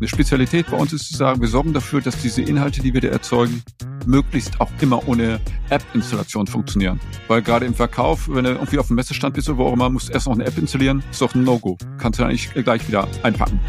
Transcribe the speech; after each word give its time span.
Eine 0.00 0.08
Spezialität 0.08 0.66
bei 0.70 0.78
uns 0.78 0.94
ist 0.94 1.08
zu 1.08 1.16
sagen, 1.18 1.42
wir 1.42 1.48
sorgen 1.48 1.74
dafür, 1.74 2.00
dass 2.00 2.16
diese 2.16 2.40
Inhalte, 2.40 2.80
die 2.80 2.94
wir 2.94 3.02
da 3.02 3.08
erzeugen, 3.08 3.62
möglichst 4.06 4.58
auch 4.58 4.70
immer 4.80 5.06
ohne 5.06 5.40
App-Installation 5.68 6.46
funktionieren. 6.46 6.98
Weil 7.28 7.42
gerade 7.42 7.66
im 7.66 7.74
Verkauf, 7.74 8.26
wenn 8.30 8.44
du 8.44 8.52
irgendwie 8.52 8.78
auf 8.78 8.86
dem 8.86 8.96
Messestand 8.96 9.34
bist 9.34 9.50
oder 9.50 9.58
wo 9.58 9.66
auch 9.66 9.74
immer, 9.74 9.90
musst 9.90 10.08
du 10.08 10.14
erst 10.14 10.26
noch 10.26 10.32
eine 10.32 10.46
App 10.46 10.56
installieren, 10.56 11.04
ist 11.10 11.20
doch 11.20 11.34
ein 11.34 11.44
No-Go. 11.44 11.76
Kannst 11.98 12.18
du 12.18 12.24
eigentlich 12.24 12.50
gleich 12.50 12.88
wieder 12.88 13.06
einpacken. 13.22 13.60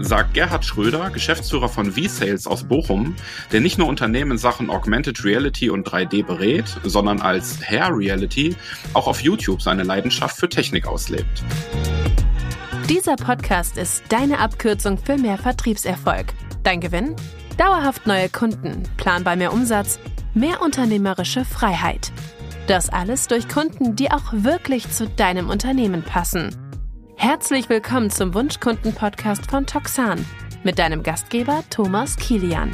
Sagt 0.00 0.34
Gerhard 0.34 0.64
Schröder, 0.64 1.08
Geschäftsführer 1.10 1.68
von 1.68 1.92
V-Sales 1.92 2.48
aus 2.48 2.64
Bochum, 2.64 3.14
der 3.52 3.60
nicht 3.60 3.78
nur 3.78 3.86
Unternehmen 3.86 4.32
in 4.32 4.38
Sachen 4.38 4.70
Augmented 4.70 5.24
Reality 5.24 5.70
und 5.70 5.88
3D 5.88 6.26
berät, 6.26 6.80
sondern 6.82 7.20
als 7.20 7.60
Hair 7.62 7.90
Reality 7.96 8.56
auch 8.92 9.06
auf 9.06 9.20
YouTube 9.20 9.62
seine 9.62 9.84
Leidenschaft 9.84 10.36
für 10.36 10.48
Technik 10.48 10.88
auslebt. 10.88 11.44
Dieser 12.88 13.16
Podcast 13.16 13.76
ist 13.76 14.02
deine 14.08 14.38
Abkürzung 14.38 14.96
für 14.96 15.18
mehr 15.18 15.36
Vertriebserfolg. 15.36 16.32
Dein 16.62 16.80
Gewinn? 16.80 17.14
Dauerhaft 17.58 18.06
neue 18.06 18.30
Kunden, 18.30 18.82
planbar 18.96 19.36
mehr 19.36 19.52
Umsatz, 19.52 19.98
mehr 20.32 20.62
unternehmerische 20.62 21.44
Freiheit. 21.44 22.10
Das 22.66 22.88
alles 22.88 23.28
durch 23.28 23.46
Kunden, 23.46 23.94
die 23.94 24.10
auch 24.10 24.32
wirklich 24.32 24.90
zu 24.90 25.06
deinem 25.06 25.50
Unternehmen 25.50 26.02
passen. 26.02 26.56
Herzlich 27.16 27.68
willkommen 27.68 28.08
zum 28.08 28.32
Wunschkunden-Podcast 28.32 29.50
von 29.50 29.66
Toxan 29.66 30.24
mit 30.64 30.78
deinem 30.78 31.02
Gastgeber 31.02 31.64
Thomas 31.68 32.16
Kilian. 32.16 32.70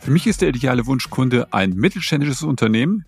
Für 0.00 0.10
mich 0.10 0.26
ist 0.26 0.42
der 0.42 0.48
ideale 0.48 0.86
Wunschkunde 0.86 1.46
ein 1.52 1.74
mittelständisches 1.74 2.42
Unternehmen 2.42 3.04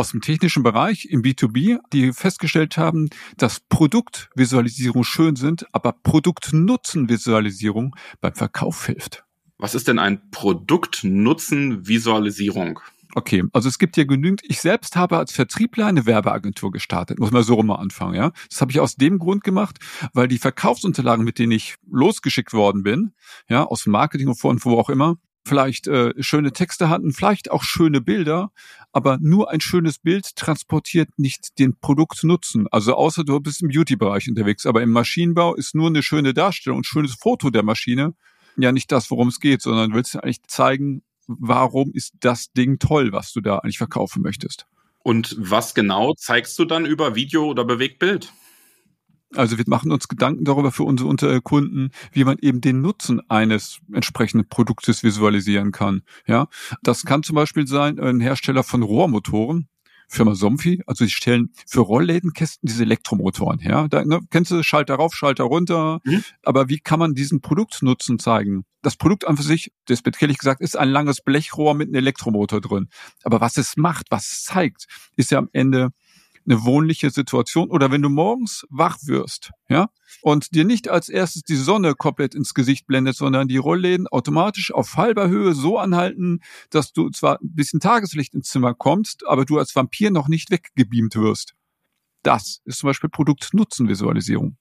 aus 0.00 0.10
dem 0.12 0.22
technischen 0.22 0.62
Bereich 0.62 1.08
im 1.10 1.20
B2B, 1.22 1.80
die 1.92 2.14
festgestellt 2.14 2.78
haben, 2.78 3.10
dass 3.36 3.60
Produktvisualisierung 3.60 5.04
schön 5.04 5.36
sind, 5.36 5.66
aber 5.72 5.92
Produktnutzenvisualisierung 5.92 7.94
beim 8.22 8.34
Verkauf 8.34 8.86
hilft. 8.86 9.26
Was 9.58 9.74
ist 9.74 9.88
denn 9.88 9.98
ein 9.98 10.30
Produktnutzenvisualisierung? 10.30 12.80
Okay, 13.14 13.44
also 13.52 13.68
es 13.68 13.78
gibt 13.78 13.98
ja 13.98 14.04
genügend. 14.04 14.40
Ich 14.44 14.62
selbst 14.62 14.96
habe 14.96 15.18
als 15.18 15.32
Vertriebler 15.32 15.84
eine 15.86 16.06
Werbeagentur 16.06 16.70
gestartet. 16.70 17.18
Muss 17.18 17.30
man 17.30 17.42
so 17.42 17.52
rum 17.54 17.66
mal 17.66 17.74
anfangen, 17.74 18.14
ja. 18.14 18.32
Das 18.48 18.62
habe 18.62 18.72
ich 18.72 18.80
aus 18.80 18.96
dem 18.96 19.18
Grund 19.18 19.44
gemacht, 19.44 19.80
weil 20.14 20.28
die 20.28 20.38
Verkaufsunterlagen, 20.38 21.26
mit 21.26 21.38
denen 21.38 21.52
ich 21.52 21.74
losgeschickt 21.90 22.54
worden 22.54 22.84
bin, 22.84 23.12
ja, 23.50 23.64
aus 23.64 23.84
Marketing 23.84 24.28
und 24.28 24.36
von 24.36 24.64
wo 24.64 24.78
auch 24.78 24.88
immer, 24.88 25.18
vielleicht 25.44 25.86
äh, 25.86 26.12
schöne 26.20 26.52
Texte 26.52 26.88
hatten, 26.88 27.12
vielleicht 27.12 27.50
auch 27.50 27.62
schöne 27.62 28.00
Bilder, 28.00 28.52
aber 28.92 29.18
nur 29.20 29.50
ein 29.50 29.60
schönes 29.60 29.98
Bild 29.98 30.36
transportiert 30.36 31.08
nicht 31.16 31.58
den 31.58 31.78
Produktnutzen. 31.78 32.66
Also 32.70 32.94
außer 32.94 33.24
du 33.24 33.40
bist 33.40 33.62
im 33.62 33.68
Beauty-Bereich 33.68 34.28
unterwegs, 34.28 34.66
aber 34.66 34.82
im 34.82 34.90
Maschinenbau 34.90 35.54
ist 35.54 35.74
nur 35.74 35.88
eine 35.88 36.02
schöne 36.02 36.34
Darstellung, 36.34 36.80
ein 36.80 36.84
schönes 36.84 37.14
Foto 37.14 37.50
der 37.50 37.62
Maschine 37.62 38.14
ja 38.56 38.72
nicht 38.72 38.92
das, 38.92 39.10
worum 39.10 39.28
es 39.28 39.40
geht, 39.40 39.62
sondern 39.62 39.94
willst 39.94 40.14
du 40.14 40.22
eigentlich 40.22 40.42
zeigen, 40.46 41.02
warum 41.26 41.92
ist 41.92 42.14
das 42.20 42.52
Ding 42.52 42.78
toll, 42.78 43.12
was 43.12 43.32
du 43.32 43.40
da 43.40 43.58
eigentlich 43.58 43.78
verkaufen 43.78 44.22
möchtest. 44.22 44.66
Und 45.02 45.34
was 45.38 45.74
genau 45.74 46.12
zeigst 46.14 46.58
du 46.58 46.64
dann 46.64 46.84
über 46.84 47.14
Video 47.14 47.46
oder 47.46 47.64
Bewegtbild? 47.64 48.32
Also 49.36 49.58
wir 49.58 49.64
machen 49.68 49.92
uns 49.92 50.08
Gedanken 50.08 50.44
darüber 50.44 50.72
für 50.72 50.82
unsere 50.82 51.40
Kunden, 51.40 51.90
wie 52.12 52.24
man 52.24 52.38
eben 52.40 52.60
den 52.60 52.80
Nutzen 52.80 53.20
eines 53.30 53.80
entsprechenden 53.92 54.48
Produktes 54.48 55.04
visualisieren 55.04 55.70
kann. 55.70 56.02
Ja, 56.26 56.48
das 56.82 57.04
kann 57.04 57.22
zum 57.22 57.36
Beispiel 57.36 57.66
sein 57.66 58.00
ein 58.00 58.20
Hersteller 58.20 58.64
von 58.64 58.82
Rohrmotoren, 58.82 59.68
Firma 60.08 60.34
Somfy, 60.34 60.82
also 60.86 61.04
sie 61.04 61.10
stellen 61.10 61.50
für 61.68 61.80
Rolllädenkästen 61.80 62.66
diese 62.66 62.82
Elektromotoren 62.82 63.60
her. 63.60 63.86
Da, 63.88 64.04
ne, 64.04 64.20
kennst 64.30 64.50
du 64.50 64.60
Schalter 64.64 64.96
rauf, 64.96 65.14
Schalter 65.14 65.44
runter. 65.44 66.00
Mhm. 66.04 66.24
Aber 66.42 66.68
wie 66.68 66.80
kann 66.80 66.98
man 66.98 67.14
diesen 67.14 67.40
Produktnutzen 67.40 68.18
zeigen? 68.18 68.64
Das 68.82 68.96
Produkt 68.96 69.28
an 69.28 69.36
für 69.36 69.44
sich, 69.44 69.72
das 69.86 70.04
wird 70.04 70.20
ehrlich 70.20 70.38
gesagt, 70.38 70.62
ist 70.62 70.76
ein 70.76 70.88
langes 70.88 71.22
Blechrohr 71.22 71.74
mit 71.74 71.88
einem 71.88 71.94
Elektromotor 71.94 72.60
drin. 72.60 72.88
Aber 73.22 73.40
was 73.40 73.56
es 73.56 73.76
macht, 73.76 74.06
was 74.10 74.32
es 74.32 74.44
zeigt, 74.44 74.86
ist 75.14 75.30
ja 75.30 75.38
am 75.38 75.48
Ende 75.52 75.90
eine 76.46 76.64
wohnliche 76.64 77.10
Situation 77.10 77.70
oder 77.70 77.90
wenn 77.90 78.02
du 78.02 78.08
morgens 78.08 78.66
wach 78.70 78.98
wirst, 79.04 79.50
ja, 79.68 79.90
und 80.22 80.54
dir 80.54 80.64
nicht 80.64 80.88
als 80.88 81.08
erstes 81.08 81.42
die 81.42 81.56
Sonne 81.56 81.94
komplett 81.94 82.34
ins 82.34 82.54
Gesicht 82.54 82.86
blendet, 82.86 83.16
sondern 83.16 83.48
die 83.48 83.56
Rollläden 83.56 84.06
automatisch 84.08 84.72
auf 84.72 84.96
halber 84.96 85.28
Höhe 85.28 85.54
so 85.54 85.78
anhalten, 85.78 86.40
dass 86.70 86.92
du 86.92 87.10
zwar 87.10 87.40
ein 87.40 87.54
bisschen 87.54 87.80
Tageslicht 87.80 88.34
ins 88.34 88.48
Zimmer 88.48 88.74
kommst, 88.74 89.26
aber 89.26 89.44
du 89.44 89.58
als 89.58 89.74
Vampir 89.74 90.10
noch 90.10 90.28
nicht 90.28 90.50
weggebeamt 90.50 91.16
wirst. 91.16 91.54
Das 92.22 92.60
ist 92.64 92.78
zum 92.78 92.88
Beispiel 92.88 93.10
Produkt-Nutzen-Visualisierung. 93.10 94.56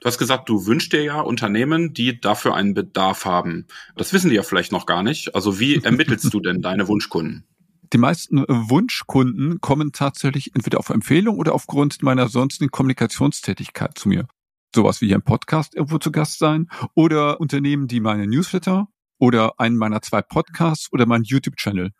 Du 0.00 0.06
hast 0.06 0.18
gesagt, 0.18 0.48
du 0.48 0.66
wünschst 0.66 0.92
dir 0.92 1.02
ja 1.02 1.20
Unternehmen, 1.20 1.94
die 1.94 2.20
dafür 2.20 2.54
einen 2.54 2.74
Bedarf 2.74 3.24
haben. 3.24 3.66
Das 3.96 4.12
wissen 4.12 4.28
die 4.28 4.36
ja 4.36 4.42
vielleicht 4.42 4.72
noch 4.72 4.86
gar 4.86 5.02
nicht. 5.02 5.34
Also 5.34 5.58
wie 5.58 5.76
ermittelst 5.84 6.32
du 6.32 6.40
denn 6.40 6.60
deine 6.60 6.88
Wunschkunden? 6.88 7.46
Die 7.96 8.00
meisten 8.00 8.44
Wunschkunden 8.46 9.62
kommen 9.62 9.90
tatsächlich 9.90 10.54
entweder 10.54 10.78
auf 10.78 10.90
Empfehlung 10.90 11.38
oder 11.38 11.54
aufgrund 11.54 12.02
meiner 12.02 12.28
sonstigen 12.28 12.70
Kommunikationstätigkeit 12.70 13.96
zu 13.96 14.10
mir. 14.10 14.28
Sowas 14.74 15.00
wie 15.00 15.06
hier 15.06 15.14
im 15.14 15.22
Podcast 15.22 15.74
irgendwo 15.74 15.96
zu 15.96 16.12
Gast 16.12 16.38
sein 16.38 16.68
oder 16.94 17.40
Unternehmen, 17.40 17.88
die 17.88 18.00
meine 18.00 18.26
Newsletter 18.26 18.88
oder 19.18 19.58
einen 19.58 19.78
meiner 19.78 20.02
zwei 20.02 20.20
Podcasts 20.20 20.92
oder 20.92 21.06
meinen 21.06 21.24
YouTube-Channel 21.24 21.92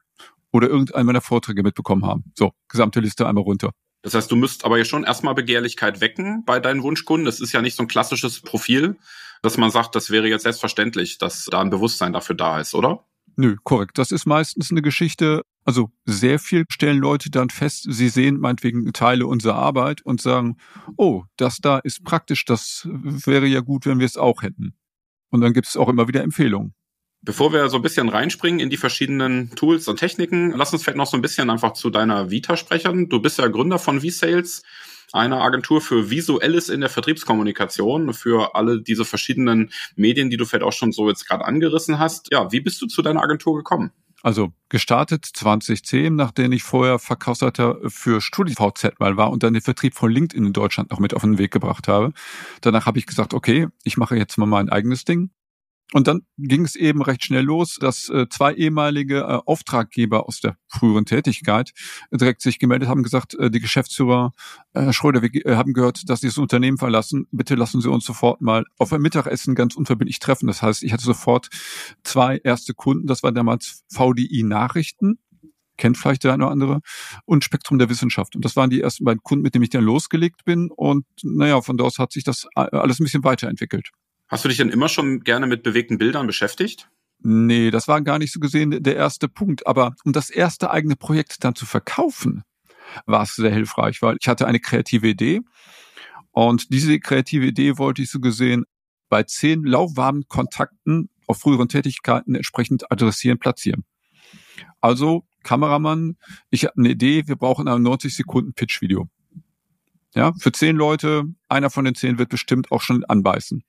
oder 0.52 0.68
irgendeinen 0.68 1.06
meiner 1.06 1.22
Vorträge 1.22 1.62
mitbekommen 1.62 2.04
haben. 2.04 2.24
So, 2.36 2.52
gesamte 2.68 3.00
Liste 3.00 3.26
einmal 3.26 3.44
runter. 3.44 3.70
Das 4.02 4.12
heißt, 4.12 4.30
du 4.30 4.36
müsst 4.36 4.66
aber 4.66 4.76
ja 4.76 4.84
schon 4.84 5.04
erstmal 5.04 5.34
Begehrlichkeit 5.34 6.02
wecken 6.02 6.44
bei 6.44 6.60
deinen 6.60 6.82
Wunschkunden. 6.82 7.24
Das 7.24 7.40
ist 7.40 7.52
ja 7.52 7.62
nicht 7.62 7.74
so 7.74 7.84
ein 7.84 7.88
klassisches 7.88 8.42
Profil, 8.42 8.98
dass 9.40 9.56
man 9.56 9.70
sagt, 9.70 9.94
das 9.94 10.10
wäre 10.10 10.28
jetzt 10.28 10.42
selbstverständlich, 10.42 11.16
dass 11.16 11.46
da 11.46 11.62
ein 11.62 11.70
Bewusstsein 11.70 12.12
dafür 12.12 12.36
da 12.36 12.60
ist, 12.60 12.74
oder? 12.74 13.02
Nö, 13.36 13.56
korrekt. 13.64 13.98
Das 13.98 14.12
ist 14.12 14.26
meistens 14.26 14.70
eine 14.70 14.80
Geschichte, 14.80 15.42
also 15.64 15.90
sehr 16.06 16.38
viel 16.38 16.64
stellen 16.70 16.98
Leute 16.98 17.30
dann 17.30 17.50
fest, 17.50 17.86
sie 17.88 18.08
sehen 18.08 18.40
meinetwegen 18.40 18.92
Teile 18.94 19.26
unserer 19.26 19.56
Arbeit 19.56 20.00
und 20.02 20.22
sagen, 20.22 20.56
oh, 20.96 21.24
das 21.36 21.58
da 21.58 21.78
ist 21.78 22.02
praktisch, 22.02 22.46
das 22.46 22.88
wäre 22.90 23.46
ja 23.46 23.60
gut, 23.60 23.84
wenn 23.84 23.98
wir 23.98 24.06
es 24.06 24.16
auch 24.16 24.42
hätten. 24.42 24.74
Und 25.30 25.42
dann 25.42 25.52
gibt 25.52 25.66
es 25.66 25.76
auch 25.76 25.88
immer 25.88 26.08
wieder 26.08 26.22
Empfehlungen. 26.22 26.74
Bevor 27.20 27.52
wir 27.52 27.68
so 27.68 27.76
ein 27.76 27.82
bisschen 27.82 28.08
reinspringen 28.08 28.60
in 28.60 28.70
die 28.70 28.76
verschiedenen 28.76 29.50
Tools 29.56 29.88
und 29.88 29.98
Techniken, 29.98 30.52
lass 30.52 30.72
uns 30.72 30.82
vielleicht 30.82 30.96
noch 30.96 31.08
so 31.08 31.18
ein 31.18 31.22
bisschen 31.22 31.50
einfach 31.50 31.72
zu 31.72 31.90
deiner 31.90 32.30
Vita 32.30 32.56
sprechen. 32.56 33.08
Du 33.08 33.20
bist 33.20 33.38
ja 33.38 33.48
Gründer 33.48 33.78
von 33.78 34.00
V-Sales 34.00 34.62
einer 35.12 35.40
Agentur 35.40 35.80
für 35.80 36.10
Visuelles 36.10 36.68
in 36.68 36.80
der 36.80 36.90
Vertriebskommunikation, 36.90 38.12
für 38.12 38.54
alle 38.54 38.80
diese 38.82 39.04
verschiedenen 39.04 39.70
Medien, 39.94 40.30
die 40.30 40.36
du 40.36 40.44
vielleicht 40.44 40.64
auch 40.64 40.72
schon 40.72 40.92
so 40.92 41.08
jetzt 41.08 41.28
gerade 41.28 41.44
angerissen 41.44 41.98
hast. 41.98 42.28
Ja, 42.32 42.52
wie 42.52 42.60
bist 42.60 42.80
du 42.82 42.86
zu 42.86 43.02
deiner 43.02 43.22
Agentur 43.22 43.56
gekommen? 43.56 43.92
Also 44.22 44.52
gestartet 44.70 45.24
2010, 45.24 46.16
nachdem 46.16 46.50
ich 46.52 46.62
vorher 46.62 46.98
Verkaufsleiter 46.98 47.78
für 47.86 48.20
StudiVZ 48.20 48.98
mal 48.98 49.16
war 49.16 49.30
und 49.30 49.42
dann 49.42 49.52
den 49.52 49.62
Vertrieb 49.62 49.94
von 49.94 50.10
LinkedIn 50.10 50.46
in 50.46 50.52
Deutschland 50.52 50.90
noch 50.90 50.98
mit 50.98 51.14
auf 51.14 51.22
den 51.22 51.38
Weg 51.38 51.52
gebracht 51.52 51.86
habe. 51.86 52.12
Danach 52.60 52.86
habe 52.86 52.98
ich 52.98 53.06
gesagt, 53.06 53.34
okay, 53.34 53.68
ich 53.84 53.96
mache 53.96 54.16
jetzt 54.16 54.36
mal 54.38 54.46
mein 54.46 54.68
eigenes 54.68 55.04
Ding. 55.04 55.30
Und 55.92 56.08
dann 56.08 56.22
ging 56.36 56.64
es 56.64 56.74
eben 56.74 57.00
recht 57.00 57.24
schnell 57.24 57.44
los, 57.44 57.76
dass 57.80 58.08
äh, 58.08 58.26
zwei 58.28 58.52
ehemalige 58.54 59.20
äh, 59.20 59.38
Auftraggeber 59.46 60.26
aus 60.26 60.40
der 60.40 60.56
früheren 60.66 61.04
Tätigkeit 61.04 61.72
direkt 62.10 62.42
sich 62.42 62.58
gemeldet 62.58 62.88
haben, 62.88 63.04
gesagt, 63.04 63.34
äh, 63.34 63.50
die 63.50 63.60
Geschäftsführer 63.60 64.32
äh, 64.72 64.82
Herr 64.82 64.92
Schröder, 64.92 65.22
wir 65.22 65.30
äh, 65.46 65.54
haben 65.54 65.74
gehört, 65.74 66.08
dass 66.10 66.20
Sie 66.20 66.26
das 66.26 66.38
Unternehmen 66.38 66.76
verlassen. 66.76 67.28
Bitte 67.30 67.54
lassen 67.54 67.80
Sie 67.80 67.88
uns 67.88 68.04
sofort 68.04 68.40
mal 68.40 68.64
auf 68.78 68.92
ein 68.92 69.00
Mittagessen 69.00 69.54
ganz 69.54 69.76
unverbindlich 69.76 70.18
treffen. 70.18 70.48
Das 70.48 70.60
heißt, 70.60 70.82
ich 70.82 70.92
hatte 70.92 71.04
sofort 71.04 71.48
zwei 72.02 72.38
erste 72.38 72.74
Kunden. 72.74 73.06
Das 73.06 73.22
war 73.22 73.30
damals 73.30 73.84
VDI 73.88 74.42
Nachrichten 74.42 75.18
kennt 75.76 75.98
vielleicht 75.98 76.24
der 76.24 76.32
eine 76.32 76.44
oder 76.44 76.52
andere, 76.52 76.80
und 77.26 77.44
Spektrum 77.44 77.78
der 77.78 77.90
Wissenschaft. 77.90 78.34
Und 78.34 78.44
das 78.44 78.56
waren 78.56 78.70
die 78.70 78.80
ersten 78.80 79.04
beiden 79.04 79.22
Kunden, 79.22 79.42
mit 79.42 79.54
denen 79.54 79.64
ich 79.64 79.70
dann 79.70 79.84
losgelegt 79.84 80.44
bin. 80.46 80.70
Und 80.74 81.04
naja, 81.22 81.60
von 81.60 81.76
da 81.76 81.84
aus 81.84 81.98
hat 81.98 82.12
sich 82.12 82.24
das 82.24 82.46
äh, 82.56 82.60
alles 82.60 82.98
ein 82.98 83.04
bisschen 83.04 83.24
weiterentwickelt. 83.24 83.90
Hast 84.28 84.44
du 84.44 84.48
dich 84.48 84.58
denn 84.58 84.70
immer 84.70 84.88
schon 84.88 85.20
gerne 85.20 85.46
mit 85.46 85.62
bewegten 85.62 85.98
Bildern 85.98 86.26
beschäftigt? 86.26 86.90
Nee, 87.20 87.70
das 87.70 87.88
war 87.88 88.02
gar 88.02 88.18
nicht 88.18 88.32
so 88.32 88.40
gesehen 88.40 88.82
der 88.82 88.96
erste 88.96 89.28
Punkt. 89.28 89.66
Aber 89.66 89.94
um 90.04 90.12
das 90.12 90.30
erste 90.30 90.70
eigene 90.70 90.96
Projekt 90.96 91.44
dann 91.44 91.54
zu 91.54 91.66
verkaufen, 91.66 92.42
war 93.06 93.22
es 93.22 93.34
sehr 93.34 93.52
hilfreich, 93.52 94.02
weil 94.02 94.16
ich 94.20 94.28
hatte 94.28 94.46
eine 94.46 94.60
kreative 94.60 95.08
Idee 95.08 95.40
und 96.30 96.72
diese 96.72 97.00
kreative 97.00 97.46
Idee 97.46 97.78
wollte 97.78 98.02
ich 98.02 98.10
so 98.10 98.20
gesehen 98.20 98.64
bei 99.08 99.22
zehn 99.22 99.64
lauwarmen 99.64 100.28
Kontakten 100.28 101.08
auf 101.26 101.38
früheren 101.38 101.68
Tätigkeiten 101.68 102.34
entsprechend 102.34 102.90
adressieren, 102.90 103.38
platzieren. 103.38 103.84
Also 104.80 105.24
Kameramann, 105.42 106.16
ich 106.50 106.64
habe 106.64 106.74
eine 106.76 106.90
Idee, 106.90 107.26
wir 107.26 107.36
brauchen 107.36 107.68
ein 107.68 107.82
90 107.82 108.14
Sekunden 108.14 108.52
Pitch-Video. 108.52 109.08
Ja, 110.14 110.32
für 110.38 110.52
zehn 110.52 110.76
Leute, 110.76 111.24
einer 111.48 111.70
von 111.70 111.84
den 111.84 111.94
zehn 111.94 112.18
wird 112.18 112.28
bestimmt 112.30 112.70
auch 112.70 112.82
schon 112.82 113.04
anbeißen. 113.04 113.62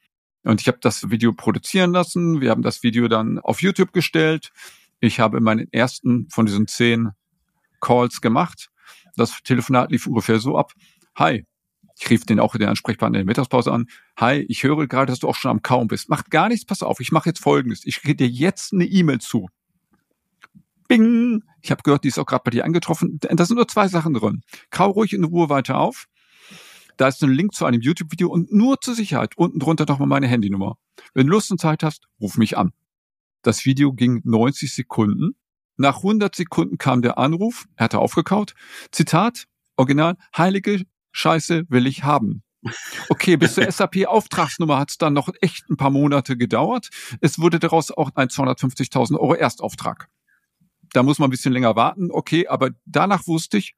Und 0.43 0.61
ich 0.61 0.67
habe 0.67 0.77
das 0.81 1.09
Video 1.09 1.33
produzieren 1.33 1.91
lassen. 1.91 2.41
Wir 2.41 2.51
haben 2.51 2.61
das 2.61 2.83
Video 2.83 3.07
dann 3.07 3.39
auf 3.39 3.61
YouTube 3.61 3.91
gestellt. 3.93 4.51
Ich 4.99 5.19
habe 5.19 5.41
meinen 5.41 5.71
ersten 5.71 6.27
von 6.29 6.45
diesen 6.45 6.67
zehn 6.67 7.09
Calls 7.81 8.21
gemacht. 8.21 8.69
Das 9.15 9.41
Telefonat 9.43 9.91
lief 9.91 10.07
ungefähr 10.07 10.39
so 10.39 10.57
ab. 10.57 10.73
Hi, 11.15 11.45
Ich 11.99 12.09
rief 12.09 12.25
den 12.25 12.39
auch 12.39 12.55
der 12.55 12.69
Ansprechpartner 12.69 13.19
in 13.19 13.25
der 13.25 13.31
Mittagspause 13.31 13.71
an. 13.71 13.87
Hi, 14.17 14.45
ich 14.47 14.63
höre 14.63 14.87
gerade, 14.87 15.11
dass 15.11 15.19
du 15.19 15.27
auch 15.27 15.35
schon 15.35 15.51
am 15.51 15.61
Kaum 15.63 15.87
bist. 15.87 16.09
Macht 16.09 16.29
gar 16.29 16.47
nichts, 16.47 16.65
pass 16.65 16.83
auf, 16.83 16.99
ich 16.99 17.11
mache 17.11 17.29
jetzt 17.29 17.39
Folgendes. 17.39 17.85
Ich 17.85 17.95
schicke 17.95 18.15
dir 18.15 18.27
jetzt 18.27 18.73
eine 18.73 18.85
E-Mail 18.85 19.19
zu. 19.19 19.47
Bing! 20.87 21.43
Ich 21.61 21.71
habe 21.71 21.81
gehört, 21.83 22.03
die 22.03 22.09
ist 22.09 22.19
auch 22.19 22.25
gerade 22.25 22.43
bei 22.45 22.51
dir 22.51 22.63
angetroffen. 22.65 23.19
Da 23.19 23.45
sind 23.45 23.57
nur 23.57 23.67
zwei 23.67 23.87
Sachen 23.87 24.13
drin. 24.13 24.41
Kau 24.69 24.91
ruhig 24.91 25.13
in 25.13 25.23
Ruhe 25.23 25.49
weiter 25.49 25.79
auf. 25.79 26.05
Da 26.97 27.07
ist 27.07 27.23
ein 27.23 27.31
Link 27.31 27.53
zu 27.53 27.65
einem 27.65 27.81
YouTube-Video 27.81 28.29
und 28.29 28.51
nur 28.51 28.81
zur 28.81 28.95
Sicherheit 28.95 29.37
unten 29.37 29.59
drunter 29.59 29.85
nochmal 29.87 30.07
meine 30.07 30.27
Handynummer. 30.27 30.77
Wenn 31.13 31.27
du 31.27 31.33
Lust 31.33 31.51
und 31.51 31.61
Zeit 31.61 31.83
hast, 31.83 32.07
ruf 32.19 32.37
mich 32.37 32.57
an. 32.57 32.73
Das 33.43 33.65
Video 33.65 33.93
ging 33.93 34.21
90 34.23 34.73
Sekunden. 34.73 35.35
Nach 35.77 35.97
100 35.97 36.35
Sekunden 36.35 36.79
kam 36.79 37.03
der 37.03 37.19
Anruf, 37.19 37.67
er 37.75 37.85
hatte 37.85 37.99
aufgekaut. 37.99 38.55
Zitat, 38.91 39.45
Original, 39.75 40.17
heilige 40.35 40.83
Scheiße 41.11 41.65
will 41.69 41.85
ich 41.85 42.03
haben. 42.03 42.43
Okay, 43.09 43.37
bis 43.37 43.53
zur 43.53 43.63
SAP-Auftragsnummer 43.71 44.79
hat 44.79 44.89
es 44.89 44.97
dann 44.97 45.13
noch 45.13 45.29
echt 45.41 45.69
ein 45.69 45.77
paar 45.77 45.91
Monate 45.91 46.35
gedauert. 46.35 46.89
Es 47.21 47.37
wurde 47.37 47.59
daraus 47.59 47.91
auch 47.91 48.09
ein 48.15 48.29
250.000 48.29 49.19
Euro 49.19 49.35
Erstauftrag. 49.35 50.09
Da 50.93 51.03
muss 51.03 51.19
man 51.19 51.27
ein 51.27 51.31
bisschen 51.31 51.53
länger 51.53 51.75
warten, 51.75 52.09
okay, 52.11 52.47
aber 52.47 52.71
danach 52.85 53.27
wusste 53.27 53.59
ich, 53.59 53.75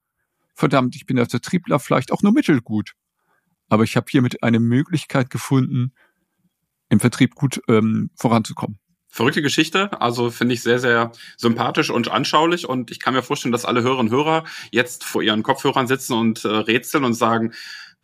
verdammt, 0.56 0.95
ich 0.95 1.06
bin 1.06 1.19
als 1.19 1.31
Vertriebler 1.31 1.80
vielleicht 1.80 2.13
auch 2.13 2.22
nur 2.22 2.31
mittelgut. 2.31 2.94
Aber 3.69 3.83
ich 3.83 3.95
habe 3.95 4.07
hiermit 4.10 4.44
eine 4.44 4.60
Möglichkeit 4.60 5.30
gefunden, 5.30 5.94
im 6.89 7.00
Vertrieb 7.00 7.36
gut 7.36 7.62
ähm, 7.68 8.10
voranzukommen. 8.16 8.80
Verrückte 9.12 9.42
Geschichte, 9.42 10.00
also 10.01 10.30
finde 10.30 10.54
ich 10.54 10.62
sehr, 10.62 10.77
sehr 10.77 11.12
sympathisch 11.36 11.89
und 11.89 12.12
anschaulich 12.12 12.69
und 12.69 12.92
ich 12.92 13.00
kann 13.00 13.16
mir 13.16 13.24
vorstellen, 13.24 13.51
dass 13.51 13.66
alle 13.66 13.81
Hörerinnen 13.81 14.12
und 14.12 14.18
Hörer 14.18 14.44
jetzt 14.71 15.04
vor 15.04 15.24
ihren 15.24 15.42
Kopfhörern 15.42 15.88
sitzen 15.88 16.13
und 16.13 16.45
äh, 16.45 16.48
rätseln 16.50 17.04
und 17.04 17.16
sagen, 17.16 17.54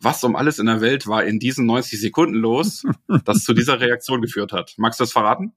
was 0.00 0.24
um 0.24 0.34
alles 0.34 0.58
in 0.58 0.66
der 0.66 0.80
Welt 0.80 1.06
war 1.06 1.24
in 1.24 1.38
diesen 1.38 1.64
90 1.66 2.00
Sekunden 2.00 2.34
los, 2.34 2.84
das 3.24 3.44
zu 3.44 3.54
dieser 3.54 3.80
Reaktion 3.80 4.20
geführt 4.20 4.52
hat. 4.52 4.74
Magst 4.78 4.98
du 4.98 5.04
das 5.04 5.12
verraten? 5.12 5.52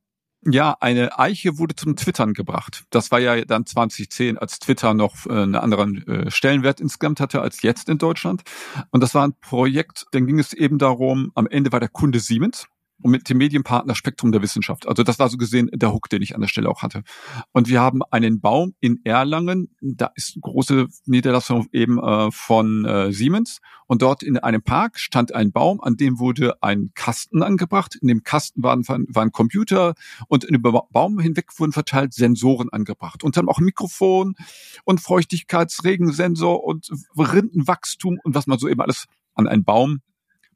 Ja, 0.45 0.77
eine 0.79 1.19
Eiche 1.19 1.57
wurde 1.57 1.75
zum 1.75 1.97
Twittern 1.97 2.33
gebracht. 2.33 2.85
Das 2.91 3.11
war 3.11 3.19
ja 3.19 3.43
dann 3.43 3.65
2010, 3.65 4.37
als 4.37 4.59
Twitter 4.59 4.93
noch 4.93 5.25
äh, 5.25 5.31
einen 5.31 5.55
anderen 5.55 6.07
äh, 6.07 6.31
Stellenwert 6.31 6.79
insgesamt 6.79 7.19
hatte 7.19 7.41
als 7.41 7.61
jetzt 7.61 7.89
in 7.89 7.97
Deutschland. 7.97 8.43
Und 8.91 9.03
das 9.03 9.13
war 9.13 9.27
ein 9.27 9.33
Projekt, 9.41 10.05
dann 10.11 10.27
ging 10.27 10.39
es 10.39 10.53
eben 10.53 10.77
darum, 10.77 11.31
am 11.35 11.45
Ende 11.45 11.73
war 11.73 11.81
der 11.81 11.89
Kunde 11.89 12.21
Siemens 12.21 12.67
und 13.01 13.11
mit 13.11 13.29
dem 13.29 13.37
Medienpartner 13.37 13.95
Spektrum 13.95 14.31
der 14.31 14.41
Wissenschaft. 14.41 14.87
Also 14.87 15.03
das 15.03 15.19
war 15.19 15.29
so 15.29 15.37
gesehen 15.37 15.69
der 15.73 15.93
Hook, 15.93 16.09
den 16.09 16.21
ich 16.21 16.35
an 16.35 16.41
der 16.41 16.47
Stelle 16.47 16.69
auch 16.69 16.81
hatte. 16.81 17.03
Und 17.51 17.69
wir 17.69 17.81
haben 17.81 18.01
einen 18.11 18.41
Baum 18.41 18.73
in 18.79 18.99
Erlangen, 19.03 19.75
da 19.81 20.11
ist 20.15 20.35
eine 20.35 20.41
große 20.41 20.87
Niederlassung 21.05 21.67
eben 21.71 21.99
äh, 21.99 22.31
von 22.31 22.85
äh, 22.85 23.11
Siemens 23.11 23.59
und 23.89 24.03
dort 24.03 24.21
in 24.21 24.37
einem 24.37 24.61
Park 24.61 24.99
stand 24.99 25.33
ein 25.33 25.51
Baum, 25.51 25.81
an 25.81 25.97
dem 25.97 26.19
wurde 26.19 26.61
ein 26.61 26.91
Kasten 26.93 27.41
angebracht. 27.41 27.95
In 27.95 28.07
dem 28.07 28.23
Kasten 28.23 28.61
waren, 28.61 28.87
waren 28.87 29.31
Computer 29.31 29.95
und 30.27 30.43
dem 30.43 30.61
Baum 30.61 31.19
hinweg 31.19 31.47
wurden 31.57 31.71
verteilt 31.71 32.13
Sensoren 32.13 32.69
angebracht. 32.69 33.23
Und 33.23 33.35
dann 33.35 33.49
auch 33.49 33.59
Mikrofon 33.59 34.35
und 34.83 35.01
Feuchtigkeitsregensensor 35.01 36.63
und 36.63 36.89
Rindenwachstum 37.17 38.19
und 38.23 38.35
was 38.35 38.45
man 38.45 38.59
so 38.59 38.67
eben 38.67 38.81
alles 38.81 39.05
an 39.33 39.47
einen 39.47 39.63
Baum 39.63 40.01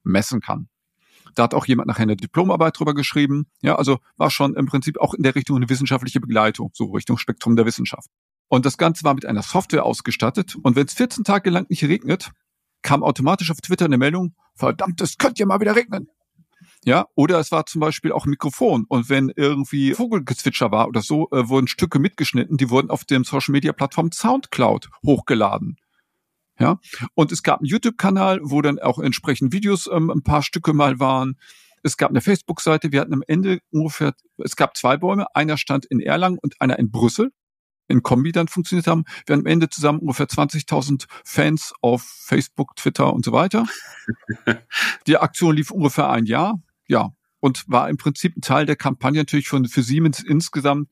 messen 0.04 0.40
kann. 0.40 0.68
Da 1.36 1.44
hat 1.44 1.54
auch 1.54 1.66
jemand 1.66 1.88
nachher 1.88 2.04
eine 2.04 2.16
Diplomarbeit 2.16 2.80
drüber 2.80 2.94
geschrieben. 2.94 3.48
Ja, 3.62 3.76
also 3.76 4.00
war 4.18 4.30
schon 4.30 4.56
im 4.56 4.66
Prinzip 4.66 5.00
auch 5.00 5.14
in 5.14 5.24
der 5.24 5.36
Richtung 5.36 5.58
eine 5.58 5.70
wissenschaftliche 5.70 6.20
Begleitung, 6.20 6.72
so 6.74 6.86
Richtung 6.92 7.18
Spektrum 7.18 7.56
der 7.56 7.66
Wissenschaft. 7.66 8.10
Und 8.48 8.66
das 8.66 8.78
Ganze 8.78 9.04
war 9.04 9.14
mit 9.14 9.26
einer 9.26 9.42
Software 9.42 9.86
ausgestattet. 9.86 10.56
Und 10.62 10.76
wenn 10.76 10.86
es 10.86 10.94
14 10.94 11.24
Tage 11.24 11.50
lang 11.50 11.66
nicht 11.70 11.84
regnet, 11.84 12.32
kam 12.82 13.04
automatisch 13.04 13.50
auf 13.50 13.62
Twitter 13.62 13.86
eine 13.86 13.98
Meldung, 13.98 14.36
verdammt, 14.56 15.02
es 15.02 15.18
könnte 15.18 15.40
ja 15.40 15.46
mal 15.46 15.60
wieder 15.60 15.76
regnen. 15.76 16.10
Ja, 16.86 17.08
oder 17.16 17.40
es 17.40 17.52
war 17.52 17.66
zum 17.66 17.80
Beispiel 17.82 18.12
auch 18.12 18.26
ein 18.26 18.30
Mikrofon. 18.30 18.86
Und 18.88 19.10
wenn 19.10 19.32
irgendwie 19.36 19.94
Vogelgezwitscher 19.94 20.72
war 20.72 20.88
oder 20.88 21.02
so, 21.02 21.30
äh, 21.32 21.48
wurden 21.48 21.68
Stücke 21.68 22.00
mitgeschnitten, 22.00 22.58
die 22.58 22.70
wurden 22.70 22.90
auf 22.90 23.06
dem 23.06 23.24
Social 23.24 23.54
Media 23.54 23.72
Plattform 23.72 24.12
Soundcloud 24.12 24.90
hochgeladen. 25.06 25.78
Ja, 26.60 26.80
und 27.16 27.32
es 27.32 27.42
gab 27.42 27.60
einen 27.60 27.68
YouTube-Kanal, 27.68 28.40
wo 28.44 28.62
dann 28.62 28.80
auch 28.80 29.00
entsprechend 29.00 29.54
Videos 29.54 29.90
ähm, 29.92 30.12
ein 30.12 30.22
paar 30.22 30.44
Stücke 30.44 30.74
mal 30.74 31.00
waren. 31.00 31.36
Es 31.82 31.98
gab 31.98 32.12
eine 32.12 32.22
Facebook-Seite. 32.22 32.92
Wir 32.92 33.02
hatten 33.02 33.14
am 33.14 33.24
Ende 33.28 33.60
ungefähr, 33.72 34.14
es 34.38 34.56
gab 34.56 34.78
zwei 34.78 34.98
Bäume. 34.98 35.26
Einer 35.36 35.58
stand 35.58 35.86
in 35.86 36.00
Erlangen 36.00 36.38
und 36.42 36.62
einer 36.62 36.78
in 36.80 36.92
Brüssel. 36.92 37.32
In 37.90 38.02
Kombi 38.02 38.32
dann 38.32 38.48
funktioniert 38.48 38.88
haben. 38.88 39.04
Wir 39.26 39.34
hatten 39.34 39.46
am 39.46 39.52
Ende 39.52 39.70
zusammen 39.70 40.00
ungefähr 40.00 40.28
20.000 40.28 41.06
Fans 41.26 41.74
auf 41.82 42.04
Facebook, 42.04 42.76
Twitter 42.78 43.12
und 43.12 43.26
so 43.26 43.34
weiter. 43.34 43.66
Die 45.08 45.18
Aktion 45.18 45.56
lief 45.56 45.72
ungefähr 45.72 46.10
ein 46.10 46.26
Jahr. 46.26 46.62
Ja, 46.88 47.10
und 47.44 47.66
war 47.68 47.90
im 47.90 47.98
Prinzip 47.98 48.38
ein 48.38 48.42
Teil 48.42 48.66
der 48.66 48.78
Kampagne 48.78 49.20
natürlich 49.20 49.50
von, 49.50 49.68
für 49.68 49.84
Siemens 49.84 50.24
insgesamt, 50.24 50.88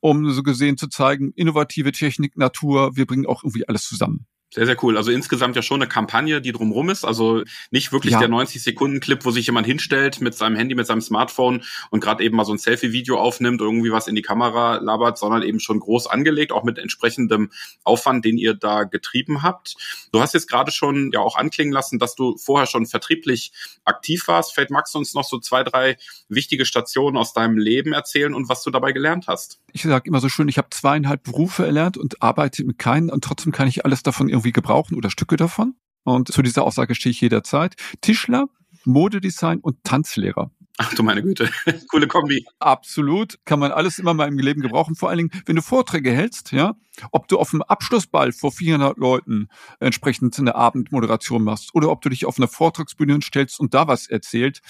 um 0.00 0.28
so 0.32 0.42
gesehen 0.42 0.76
zu 0.76 0.88
zeigen, 0.88 1.30
innovative 1.36 1.92
Technik, 1.92 2.36
Natur, 2.36 2.96
wir 2.96 3.06
bringen 3.06 3.24
auch 3.24 3.44
irgendwie 3.44 3.68
alles 3.68 3.84
zusammen. 3.84 4.26
Sehr, 4.54 4.64
sehr 4.64 4.82
cool. 4.82 4.96
Also 4.96 5.10
insgesamt 5.10 5.56
ja 5.56 5.62
schon 5.62 5.82
eine 5.82 5.88
Kampagne, 5.88 6.40
die 6.40 6.52
drumrum 6.52 6.88
ist. 6.88 7.04
Also 7.04 7.42
nicht 7.72 7.92
wirklich 7.92 8.12
ja. 8.12 8.20
der 8.20 8.28
90-Sekunden-Clip, 8.28 9.24
wo 9.24 9.32
sich 9.32 9.46
jemand 9.46 9.66
hinstellt 9.66 10.20
mit 10.20 10.34
seinem 10.34 10.54
Handy, 10.54 10.76
mit 10.76 10.86
seinem 10.86 11.00
Smartphone 11.00 11.64
und 11.90 12.00
gerade 12.00 12.22
eben 12.22 12.36
mal 12.36 12.44
so 12.44 12.52
ein 12.52 12.58
Selfie-Video 12.58 13.18
aufnimmt, 13.18 13.60
irgendwie 13.60 13.90
was 13.90 14.06
in 14.06 14.14
die 14.14 14.22
Kamera 14.22 14.76
labert, 14.76 15.18
sondern 15.18 15.42
eben 15.42 15.58
schon 15.58 15.80
groß 15.80 16.06
angelegt, 16.06 16.52
auch 16.52 16.62
mit 16.62 16.78
entsprechendem 16.78 17.50
Aufwand, 17.82 18.24
den 18.24 18.38
ihr 18.38 18.54
da 18.54 18.84
getrieben 18.84 19.42
habt. 19.42 19.74
Du 20.12 20.20
hast 20.20 20.32
jetzt 20.32 20.48
gerade 20.48 20.70
schon 20.70 21.10
ja 21.12 21.20
auch 21.20 21.36
anklingen 21.36 21.72
lassen, 21.72 21.98
dass 21.98 22.14
du 22.14 22.36
vorher 22.36 22.66
schon 22.66 22.86
vertrieblich 22.86 23.52
aktiv 23.84 24.28
warst. 24.28 24.54
Vielleicht 24.54 24.70
magst 24.70 24.94
du 24.94 24.98
uns 24.98 25.12
noch 25.14 25.24
so 25.24 25.40
zwei, 25.40 25.64
drei 25.64 25.96
wichtige 26.28 26.66
Stationen 26.66 27.16
aus 27.16 27.32
deinem 27.32 27.58
Leben 27.58 27.92
erzählen 27.92 28.32
und 28.32 28.48
was 28.48 28.62
du 28.62 28.70
dabei 28.70 28.92
gelernt 28.92 29.26
hast. 29.26 29.58
Ich 29.72 29.82
sage 29.82 30.08
immer 30.08 30.20
so 30.20 30.28
schön, 30.28 30.48
ich 30.48 30.56
habe 30.56 30.68
zweieinhalb 30.70 31.24
Berufe 31.24 31.66
erlernt 31.66 31.98
und 31.98 32.22
arbeite 32.22 32.64
mit 32.64 32.78
keinen 32.78 33.10
und 33.10 33.24
trotzdem 33.24 33.52
kann 33.52 33.66
ich 33.66 33.84
alles 33.84 34.02
davon 34.02 34.28
irgendwie 34.36 34.52
gebrauchen 34.52 34.96
oder 34.96 35.10
Stücke 35.10 35.36
davon. 35.36 35.74
Und 36.04 36.32
zu 36.32 36.42
dieser 36.42 36.62
Aussage 36.62 36.94
stehe 36.94 37.10
ich 37.10 37.20
jederzeit. 37.20 37.74
Tischler, 38.00 38.46
Modedesign 38.84 39.58
und 39.58 39.82
Tanzlehrer. 39.82 40.50
Ach 40.78 40.92
du 40.92 41.02
meine 41.02 41.22
Güte, 41.22 41.50
coole 41.88 42.06
Kombi. 42.06 42.44
Absolut, 42.58 43.38
kann 43.46 43.58
man 43.58 43.72
alles 43.72 43.98
immer 43.98 44.12
mal 44.12 44.28
im 44.28 44.38
Leben 44.38 44.60
gebrauchen. 44.60 44.94
Vor 44.94 45.08
allen 45.08 45.18
Dingen, 45.18 45.30
wenn 45.46 45.56
du 45.56 45.62
Vorträge 45.62 46.12
hältst, 46.12 46.52
ja, 46.52 46.76
ob 47.12 47.28
du 47.28 47.38
auf 47.38 47.54
einem 47.54 47.62
Abschlussball 47.62 48.32
vor 48.32 48.52
400 48.52 48.98
Leuten 48.98 49.48
entsprechend 49.80 50.38
eine 50.38 50.54
Abendmoderation 50.54 51.42
machst 51.42 51.74
oder 51.74 51.90
ob 51.90 52.02
du 52.02 52.10
dich 52.10 52.26
auf 52.26 52.38
einer 52.38 52.48
Vortragsbühne 52.48 53.20
stellst 53.22 53.58
und 53.58 53.72
da 53.72 53.88
was 53.88 54.06
erzählt. 54.06 54.60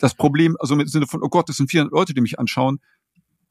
Das 0.00 0.14
Problem, 0.14 0.56
also 0.58 0.74
im 0.74 0.86
Sinne 0.88 1.06
von, 1.06 1.22
oh 1.22 1.28
Gott, 1.28 1.48
das 1.48 1.56
sind 1.56 1.70
400 1.70 1.92
Leute, 1.92 2.14
die 2.14 2.20
mich 2.20 2.40
anschauen, 2.40 2.80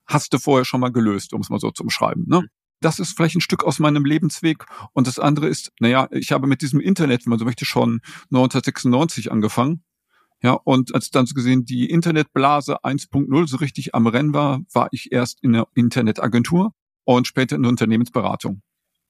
hast 0.06 0.34
du 0.34 0.40
vorher 0.40 0.66
schon 0.66 0.82
mal 0.82 0.92
gelöst, 0.92 1.34
um 1.34 1.42
es 1.42 1.50
mal 1.50 1.60
so 1.60 1.72
zu 1.72 1.84
umschreiben. 1.84 2.26
Ne? 2.28 2.44
Das 2.80 3.00
ist 3.00 3.16
vielleicht 3.16 3.36
ein 3.36 3.42
Stück 3.42 3.64
aus 3.64 3.80
meinem 3.80 4.06
Lebensweg. 4.06 4.66
Und 4.94 5.08
das 5.08 5.20
andere 5.20 5.48
ist, 5.48 5.72
naja, 5.80 6.08
ich 6.12 6.32
habe 6.32 6.48
mit 6.48 6.62
diesem 6.62 6.80
Internet, 6.80 7.26
wenn 7.26 7.32
man 7.32 7.40
so 7.40 7.46
möchte, 7.46 7.66
schon 7.66 8.02
1996 8.32 9.32
angefangen. 9.32 9.84
Ja, 10.44 10.54
und 10.54 10.94
als 10.94 11.10
dann 11.10 11.26
so 11.26 11.34
gesehen 11.34 11.66
die 11.66 11.90
Internetblase 11.90 12.84
1.0 12.84 13.48
so 13.48 13.58
richtig 13.58 13.96
am 13.96 14.06
Rennen 14.06 14.34
war, 14.34 14.62
war 14.72 14.88
ich 14.92 15.12
erst 15.12 15.44
in 15.44 15.54
der 15.54 15.68
Internetagentur 15.74 16.74
und 17.06 17.26
später 17.26 17.56
in 17.56 17.64
der 17.64 17.72
Unternehmensberatung. 17.72 18.62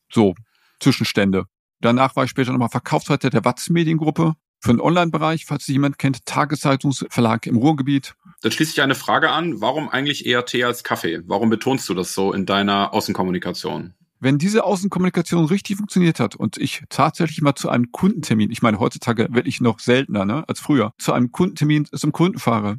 So, 0.10 0.36
Zwischenstände. 0.80 1.46
Danach 1.82 2.16
war 2.16 2.24
ich 2.24 2.30
später 2.30 2.54
nochmal 2.54 2.70
Verkaufsleiter 2.70 3.30
der 3.30 3.44
Watz 3.44 3.70
Mediengruppe 3.70 4.36
für 4.60 4.72
den 4.72 4.82
Online-Bereich, 4.82 5.46
falls 5.46 5.66
Sie 5.66 5.74
jemand 5.74 5.98
kennt, 5.98 6.26
Tageszeitungsverlag 6.26 7.46
im 7.46 7.58
Ruhrgebiet. 7.58 8.16
Dann 8.42 8.52
schließe 8.52 8.72
ich 8.72 8.82
eine 8.82 8.96
Frage 8.96 9.32
an. 9.32 9.62
Warum 9.62 9.90
eigentlich 9.90 10.26
eher 10.26 10.46
Tee 10.46 10.64
als 10.64 10.84
Kaffee? 10.84 11.22
Warum 11.26 11.50
betonst 11.50 11.88
du 11.90 11.94
das 11.94 12.14
so 12.14 12.34
in 12.34 12.46
deiner 12.46 12.94
Außenkommunikation? 12.94 13.94
Wenn 14.20 14.40
diese 14.40 14.64
Außenkommunikation 14.64 15.46
richtig 15.46 15.78
funktioniert 15.78 16.20
hat 16.20 16.36
und 16.36 16.58
ich 16.58 16.84
tatsächlich 16.90 17.42
mal 17.42 17.54
zu 17.54 17.70
einem 17.70 17.92
Kundentermin, 17.92 18.50
ich 18.50 18.64
meine 18.64 18.80
heutzutage 18.80 19.28
wirklich 19.32 19.62
noch 19.62 19.80
seltener 19.80 20.26
ne, 20.26 20.44
als 20.48 20.60
früher, 20.60 20.94
zu 20.98 21.14
einem 21.14 21.32
Kundentermin 21.32 21.86
zum 21.86 22.12
Kunden 22.12 22.40
fahre 22.40 22.78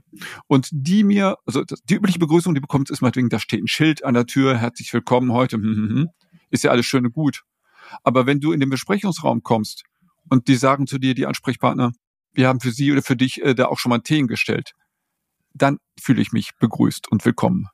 und 0.48 0.68
die 0.72 1.04
mir, 1.04 1.36
also 1.46 1.62
die 1.62 1.94
übliche 1.94 2.18
Begrüßung, 2.18 2.54
die 2.54 2.60
bekommt, 2.60 2.90
ist 2.90 3.02
meinetwegen, 3.02 3.28
da 3.28 3.38
steht 3.38 3.62
ein 3.62 3.68
Schild 3.68 4.04
an 4.04 4.14
der 4.14 4.26
Tür, 4.26 4.58
herzlich 4.58 4.92
willkommen 4.92 5.32
heute, 5.32 5.56
hm, 5.56 5.62
hm, 5.62 5.88
hm, 5.88 6.08
ist 6.50 6.64
ja 6.64 6.72
alles 6.72 6.86
schön 6.86 7.06
und 7.06 7.12
gut. 7.12 7.44
Aber 8.02 8.26
wenn 8.26 8.40
du 8.40 8.52
in 8.52 8.58
den 8.58 8.68
Besprechungsraum 8.68 9.44
kommst 9.44 9.84
und 10.30 10.48
die 10.48 10.56
sagen 10.56 10.86
zu 10.86 10.98
dir, 10.98 11.14
die 11.14 11.26
Ansprechpartner, 11.26 11.92
wir 12.32 12.48
haben 12.48 12.60
für 12.60 12.70
Sie 12.70 12.92
oder 12.92 13.02
für 13.02 13.16
dich 13.16 13.42
äh, 13.42 13.54
da 13.54 13.66
auch 13.66 13.78
schon 13.78 13.90
mal 13.90 14.00
Themen 14.00 14.28
gestellt, 14.28 14.72
dann 15.54 15.78
fühle 16.00 16.22
ich 16.22 16.32
mich 16.32 16.52
begrüßt 16.58 17.10
und 17.10 17.24
willkommen. 17.24 17.68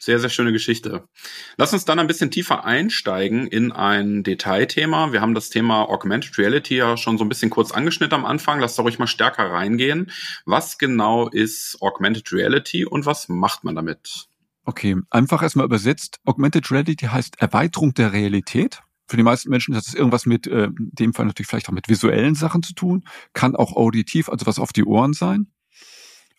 Sehr, 0.00 0.20
sehr 0.20 0.30
schöne 0.30 0.52
Geschichte. 0.52 1.08
Lass 1.56 1.72
uns 1.72 1.84
dann 1.84 1.98
ein 1.98 2.06
bisschen 2.06 2.30
tiefer 2.30 2.64
einsteigen 2.64 3.48
in 3.48 3.72
ein 3.72 4.22
Detailthema. 4.22 5.12
Wir 5.12 5.20
haben 5.20 5.34
das 5.34 5.50
Thema 5.50 5.88
Augmented 5.88 6.38
Reality 6.38 6.76
ja 6.76 6.96
schon 6.96 7.18
so 7.18 7.24
ein 7.24 7.28
bisschen 7.28 7.50
kurz 7.50 7.72
angeschnitten 7.72 8.14
am 8.14 8.24
Anfang. 8.24 8.60
Lass 8.60 8.76
da 8.76 8.82
ruhig 8.82 9.00
mal 9.00 9.08
stärker 9.08 9.50
reingehen. 9.50 10.12
Was 10.44 10.78
genau 10.78 11.28
ist 11.28 11.78
Augmented 11.80 12.32
Reality 12.32 12.84
und 12.84 13.06
was 13.06 13.28
macht 13.28 13.64
man 13.64 13.74
damit? 13.74 14.28
Okay, 14.64 14.96
einfach 15.10 15.42
erstmal 15.42 15.66
übersetzt. 15.66 16.20
Augmented 16.24 16.70
Reality 16.70 17.06
heißt 17.06 17.40
Erweiterung 17.40 17.92
der 17.94 18.12
Realität. 18.12 18.82
Für 19.08 19.16
die 19.16 19.22
meisten 19.22 19.48
Menschen 19.48 19.74
hat 19.74 19.86
es 19.86 19.94
irgendwas 19.94 20.26
mit, 20.26 20.46
äh, 20.46 20.64
in 20.64 20.90
dem 20.92 21.14
Fall 21.14 21.26
natürlich 21.26 21.48
vielleicht 21.48 21.68
auch 21.68 21.72
mit 21.72 21.88
visuellen 21.88 22.34
Sachen 22.34 22.62
zu 22.62 22.74
tun, 22.74 23.04
kann 23.32 23.56
auch 23.56 23.74
auditiv, 23.74 24.28
also 24.28 24.46
was 24.46 24.58
auf 24.58 24.72
die 24.72 24.84
Ohren 24.84 25.14
sein. 25.14 25.50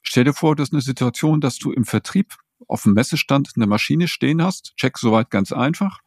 Stell 0.03 0.23
dir 0.23 0.33
vor, 0.33 0.55
das 0.55 0.69
ist 0.69 0.73
eine 0.73 0.81
Situation, 0.81 1.41
dass 1.41 1.57
du 1.57 1.71
im 1.71 1.83
Vertrieb 1.83 2.37
auf 2.67 2.83
dem 2.83 2.93
Messestand 2.93 3.51
eine 3.55 3.67
Maschine 3.67 4.07
stehen 4.07 4.43
hast. 4.43 4.73
Check 4.77 4.97
soweit 4.97 5.29
ganz 5.31 5.51
einfach. 5.51 5.99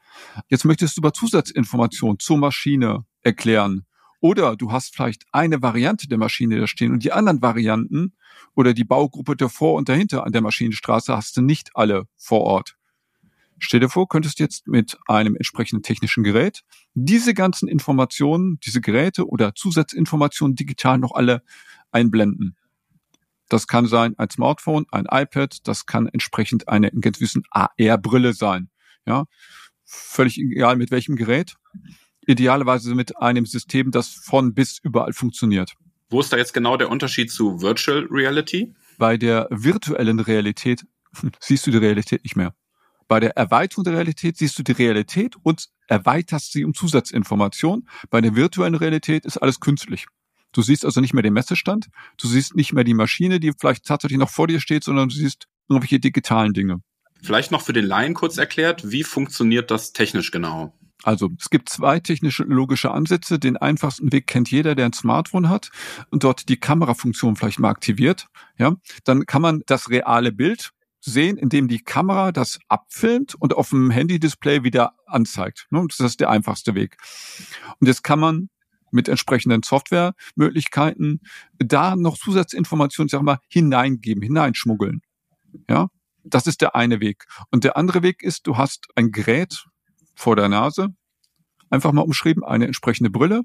Jetzt 0.48 0.64
möchtest 0.64 0.96
du 0.96 1.00
über 1.00 1.12
Zusatzinformationen 1.12 2.18
zur 2.18 2.38
Maschine 2.38 3.04
erklären. 3.22 3.86
Oder 4.20 4.54
du 4.54 4.70
hast 4.70 4.94
vielleicht 4.94 5.24
eine 5.32 5.62
Variante 5.62 6.06
der 6.06 6.18
Maschine 6.18 6.60
da 6.60 6.68
stehen 6.68 6.92
und 6.92 7.02
die 7.02 7.12
anderen 7.12 7.42
Varianten 7.42 8.14
oder 8.54 8.72
die 8.72 8.84
Baugruppe 8.84 9.34
davor 9.34 9.74
und 9.74 9.88
dahinter 9.88 10.24
an 10.24 10.32
der 10.32 10.42
Maschinenstraße 10.42 11.16
hast 11.16 11.36
du 11.36 11.42
nicht 11.42 11.70
alle 11.74 12.06
vor 12.16 12.42
Ort. 12.42 12.76
Stell 13.64 13.78
dir 13.78 13.88
vor, 13.88 14.08
könntest 14.08 14.40
jetzt 14.40 14.66
mit 14.66 14.98
einem 15.06 15.36
entsprechenden 15.36 15.84
technischen 15.84 16.24
Gerät 16.24 16.62
diese 16.94 17.32
ganzen 17.32 17.68
Informationen, 17.68 18.58
diese 18.58 18.80
Geräte 18.80 19.28
oder 19.28 19.54
Zusatzinformationen 19.54 20.56
digital 20.56 20.98
noch 20.98 21.12
alle 21.12 21.42
einblenden. 21.92 22.56
Das 23.48 23.68
kann 23.68 23.86
sein 23.86 24.18
ein 24.18 24.30
Smartphone, 24.30 24.86
ein 24.90 25.06
iPad, 25.08 25.58
das 25.62 25.86
kann 25.86 26.08
entsprechend 26.08 26.68
eine 26.68 26.88
in 26.88 27.00
gewissen 27.00 27.44
AR-Brille 27.50 28.32
sein. 28.32 28.68
Ja, 29.06 29.26
völlig 29.84 30.38
egal 30.38 30.74
mit 30.74 30.90
welchem 30.90 31.14
Gerät. 31.14 31.54
Idealerweise 32.26 32.92
mit 32.96 33.16
einem 33.18 33.46
System, 33.46 33.92
das 33.92 34.08
von 34.08 34.54
bis 34.54 34.80
überall 34.82 35.12
funktioniert. 35.12 35.74
Wo 36.10 36.18
ist 36.18 36.32
da 36.32 36.36
jetzt 36.36 36.52
genau 36.52 36.76
der 36.76 36.90
Unterschied 36.90 37.30
zu 37.30 37.62
Virtual 37.62 38.08
Reality? 38.10 38.74
Bei 38.98 39.16
der 39.16 39.46
virtuellen 39.50 40.18
Realität 40.18 40.84
siehst 41.38 41.64
du 41.68 41.70
die 41.70 41.78
Realität 41.78 42.24
nicht 42.24 42.34
mehr. 42.34 42.56
Bei 43.12 43.20
der 43.20 43.36
Erweiterung 43.36 43.84
der 43.84 43.92
Realität 43.92 44.38
siehst 44.38 44.58
du 44.58 44.62
die 44.62 44.72
Realität 44.72 45.36
und 45.42 45.68
erweiterst 45.86 46.52
sie 46.52 46.64
um 46.64 46.72
Zusatzinformationen. 46.72 47.86
Bei 48.08 48.22
der 48.22 48.36
virtuellen 48.36 48.74
Realität 48.74 49.26
ist 49.26 49.36
alles 49.36 49.60
künstlich. 49.60 50.06
Du 50.52 50.62
siehst 50.62 50.82
also 50.86 51.02
nicht 51.02 51.12
mehr 51.12 51.22
den 51.22 51.34
Messestand, 51.34 51.88
du 52.16 52.26
siehst 52.26 52.56
nicht 52.56 52.72
mehr 52.72 52.84
die 52.84 52.94
Maschine, 52.94 53.38
die 53.38 53.52
vielleicht 53.52 53.84
tatsächlich 53.84 54.18
noch 54.18 54.30
vor 54.30 54.46
dir 54.46 54.60
steht, 54.60 54.82
sondern 54.82 55.10
du 55.10 55.14
siehst 55.14 55.44
irgendwelche 55.68 56.00
digitalen 56.00 56.54
Dinge. 56.54 56.78
Vielleicht 57.22 57.50
noch 57.50 57.60
für 57.60 57.74
den 57.74 57.84
Laien 57.84 58.14
kurz 58.14 58.38
erklärt, 58.38 58.90
wie 58.90 59.04
funktioniert 59.04 59.70
das 59.70 59.92
technisch 59.92 60.30
genau? 60.30 60.72
Also 61.02 61.28
es 61.38 61.50
gibt 61.50 61.68
zwei 61.68 62.00
technische 62.00 62.44
logische 62.44 62.92
Ansätze. 62.92 63.38
Den 63.38 63.58
einfachsten 63.58 64.10
Weg 64.10 64.26
kennt 64.26 64.50
jeder, 64.50 64.74
der 64.74 64.86
ein 64.86 64.94
Smartphone 64.94 65.50
hat 65.50 65.68
und 66.08 66.24
dort 66.24 66.48
die 66.48 66.56
Kamerafunktion 66.56 67.36
vielleicht 67.36 67.58
mal 67.58 67.68
aktiviert. 67.68 68.28
Ja, 68.56 68.76
dann 69.04 69.26
kann 69.26 69.42
man 69.42 69.60
das 69.66 69.90
reale 69.90 70.32
Bild 70.32 70.72
sehen, 71.04 71.36
indem 71.36 71.68
die 71.68 71.82
Kamera 71.82 72.32
das 72.32 72.58
abfilmt 72.68 73.34
und 73.34 73.54
auf 73.54 73.70
dem 73.70 73.90
Handy-Display 73.90 74.62
wieder 74.62 74.94
anzeigt. 75.06 75.66
Ne, 75.70 75.84
das 75.88 76.00
ist 76.00 76.20
der 76.20 76.30
einfachste 76.30 76.74
Weg. 76.74 76.96
Und 77.80 77.88
jetzt 77.88 78.04
kann 78.04 78.20
man 78.20 78.48
mit 78.92 79.08
entsprechenden 79.08 79.62
Softwaremöglichkeiten 79.62 81.20
da 81.58 81.96
noch 81.96 82.16
Zusatzinformationen, 82.18 83.08
sag 83.08 83.22
mal, 83.22 83.38
hineingeben, 83.48 84.22
hineinschmuggeln. 84.22 85.00
Ja, 85.68 85.88
das 86.24 86.46
ist 86.46 86.60
der 86.60 86.76
eine 86.76 87.00
Weg. 87.00 87.24
Und 87.50 87.64
der 87.64 87.76
andere 87.76 88.02
Weg 88.02 88.22
ist, 88.22 88.46
du 88.46 88.56
hast 88.56 88.86
ein 88.94 89.10
Gerät 89.10 89.64
vor 90.14 90.36
der 90.36 90.48
Nase, 90.48 90.94
einfach 91.72 91.92
mal 91.92 92.02
umschrieben, 92.02 92.44
eine 92.44 92.66
entsprechende 92.66 93.10
Brille 93.10 93.42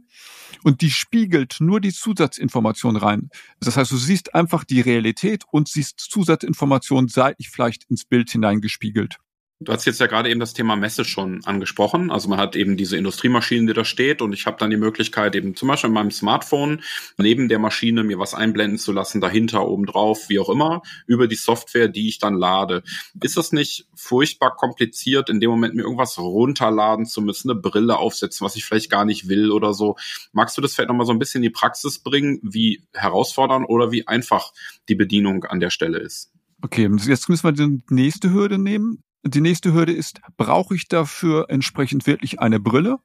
und 0.64 0.82
die 0.82 0.92
spiegelt 0.92 1.58
nur 1.60 1.80
die 1.80 1.94
Zusatzinformation 1.94 2.98
rein. 2.98 3.30
Das 3.60 3.78
heißt, 3.78 3.92
du 3.92 3.98
siehst 3.98 4.36
einfach 4.36 4.64
die 4.64 4.82
Realität 4.82 5.44
und 5.52 5.68
siehst 5.68 6.00
Zusatzinformationen 6.00 7.08
seitlich 7.08 7.50
vielleicht 7.50 7.86
ins 7.90 8.06
Bild 8.06 8.30
hineingespiegelt. 8.30 9.18
Du 9.60 9.74
hast 9.74 9.86
jetzt 9.86 10.00
ja 10.00 10.06
gerade 10.06 10.30
eben 10.30 10.40
das 10.40 10.54
Thema 10.54 10.76
Messe 10.76 11.04
schon 11.04 11.44
angesprochen. 11.44 12.12
Also 12.12 12.30
man 12.30 12.38
hat 12.38 12.56
eben 12.56 12.78
diese 12.78 12.96
Industriemaschine, 12.96 13.66
die 13.66 13.74
da 13.74 13.86
steht 13.86 14.22
und 14.22 14.32
ich 14.32 14.46
habe 14.46 14.58
dann 14.60 14.70
die 14.70 14.78
Möglichkeit 14.78 15.36
eben 15.36 15.56
zum 15.56 15.68
Beispiel 15.68 15.88
in 15.88 15.96
meinem 15.96 16.12
Smartphone 16.12 16.84
neben 17.18 17.50
der 17.50 17.58
Maschine 17.58 18.04
mir 18.04 18.20
was 18.20 18.36
einblenden 18.36 18.78
zu 18.78 18.92
lassen, 18.92 19.20
dahinter, 19.20 19.68
oben 19.68 19.88
drauf, 19.88 20.30
wie 20.30 20.38
auch 20.38 20.50
immer, 20.50 20.84
über 21.08 21.28
die 21.28 21.36
Software, 21.36 21.88
die 21.88 22.08
ich 22.08 22.20
dann 22.20 22.36
lade. 22.36 22.84
Ist 23.20 23.36
das 23.36 23.52
nicht 23.52 23.88
furchtbar 23.96 24.56
kompliziert, 24.56 25.28
in 25.28 25.40
dem 25.40 25.50
Moment 25.50 25.74
mir 25.74 25.82
irgendwas 25.82 26.20
runterladen 26.20 27.08
zu 27.08 27.24
müssen, 27.24 27.50
eine 27.50 27.60
Brille 27.60 27.98
aufsetzen, 27.98 28.46
was 28.46 28.56
ich 28.56 28.64
vielleicht 28.64 28.92
gar 28.92 29.06
nicht 29.06 29.28
will 29.28 29.50
oder 29.50 29.74
so? 29.74 29.96
Magst 30.34 30.56
du 30.56 30.62
das 30.62 30.76
vielleicht 30.76 30.90
nochmal 30.90 31.08
so 31.08 31.14
ein 31.14 31.20
bisschen 31.20 31.40
in 31.40 31.50
die 31.50 31.58
Praxis 31.58 31.98
bringen, 31.98 32.40
wie 32.44 32.84
herausfordernd 32.94 33.68
oder 33.68 33.92
wie 33.92 34.08
einfach 34.08 34.54
die 34.88 34.96
Bedienung 34.96 35.46
an 35.46 35.60
der 35.60 35.72
Stelle 35.72 35.98
ist? 35.98 36.32
Okay, 36.62 36.88
jetzt 37.08 37.28
müssen 37.28 37.44
wir 37.44 37.52
die 37.54 37.84
nächste 37.90 38.32
Hürde 38.32 38.60
nehmen. 38.60 39.04
Die 39.30 39.42
nächste 39.42 39.74
Hürde 39.74 39.92
ist, 39.92 40.22
brauche 40.38 40.74
ich 40.74 40.88
dafür 40.88 41.48
entsprechend 41.50 42.08
wirklich 42.08 42.40
eine 42.40 42.62
Brille 42.62 42.98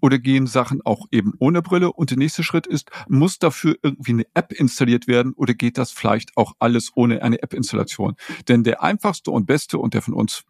oder 0.00 0.18
gehen 0.18 0.46
Sachen 0.46 0.82
auch 0.84 1.06
eben 1.10 1.32
ohne 1.38 1.62
Brille? 1.62 1.90
Und 1.90 2.10
der 2.10 2.18
nächste 2.18 2.42
Schritt 2.42 2.66
ist, 2.66 2.90
muss 3.08 3.38
dafür 3.38 3.76
irgendwie 3.82 4.12
eine 4.12 4.24
App 4.34 4.52
installiert 4.52 5.08
werden 5.08 5.32
oder 5.32 5.54
geht 5.54 5.78
das 5.78 5.90
vielleicht 5.90 6.36
auch 6.36 6.52
alles 6.58 6.90
ohne 6.94 7.22
eine 7.22 7.42
App-Installation? 7.42 8.16
Denn 8.48 8.62
der 8.62 8.82
einfachste 8.82 9.30
und 9.30 9.46
beste 9.46 9.78
und 9.78 9.94
der 9.94 10.02
von 10.02 10.12
uns 10.12 10.44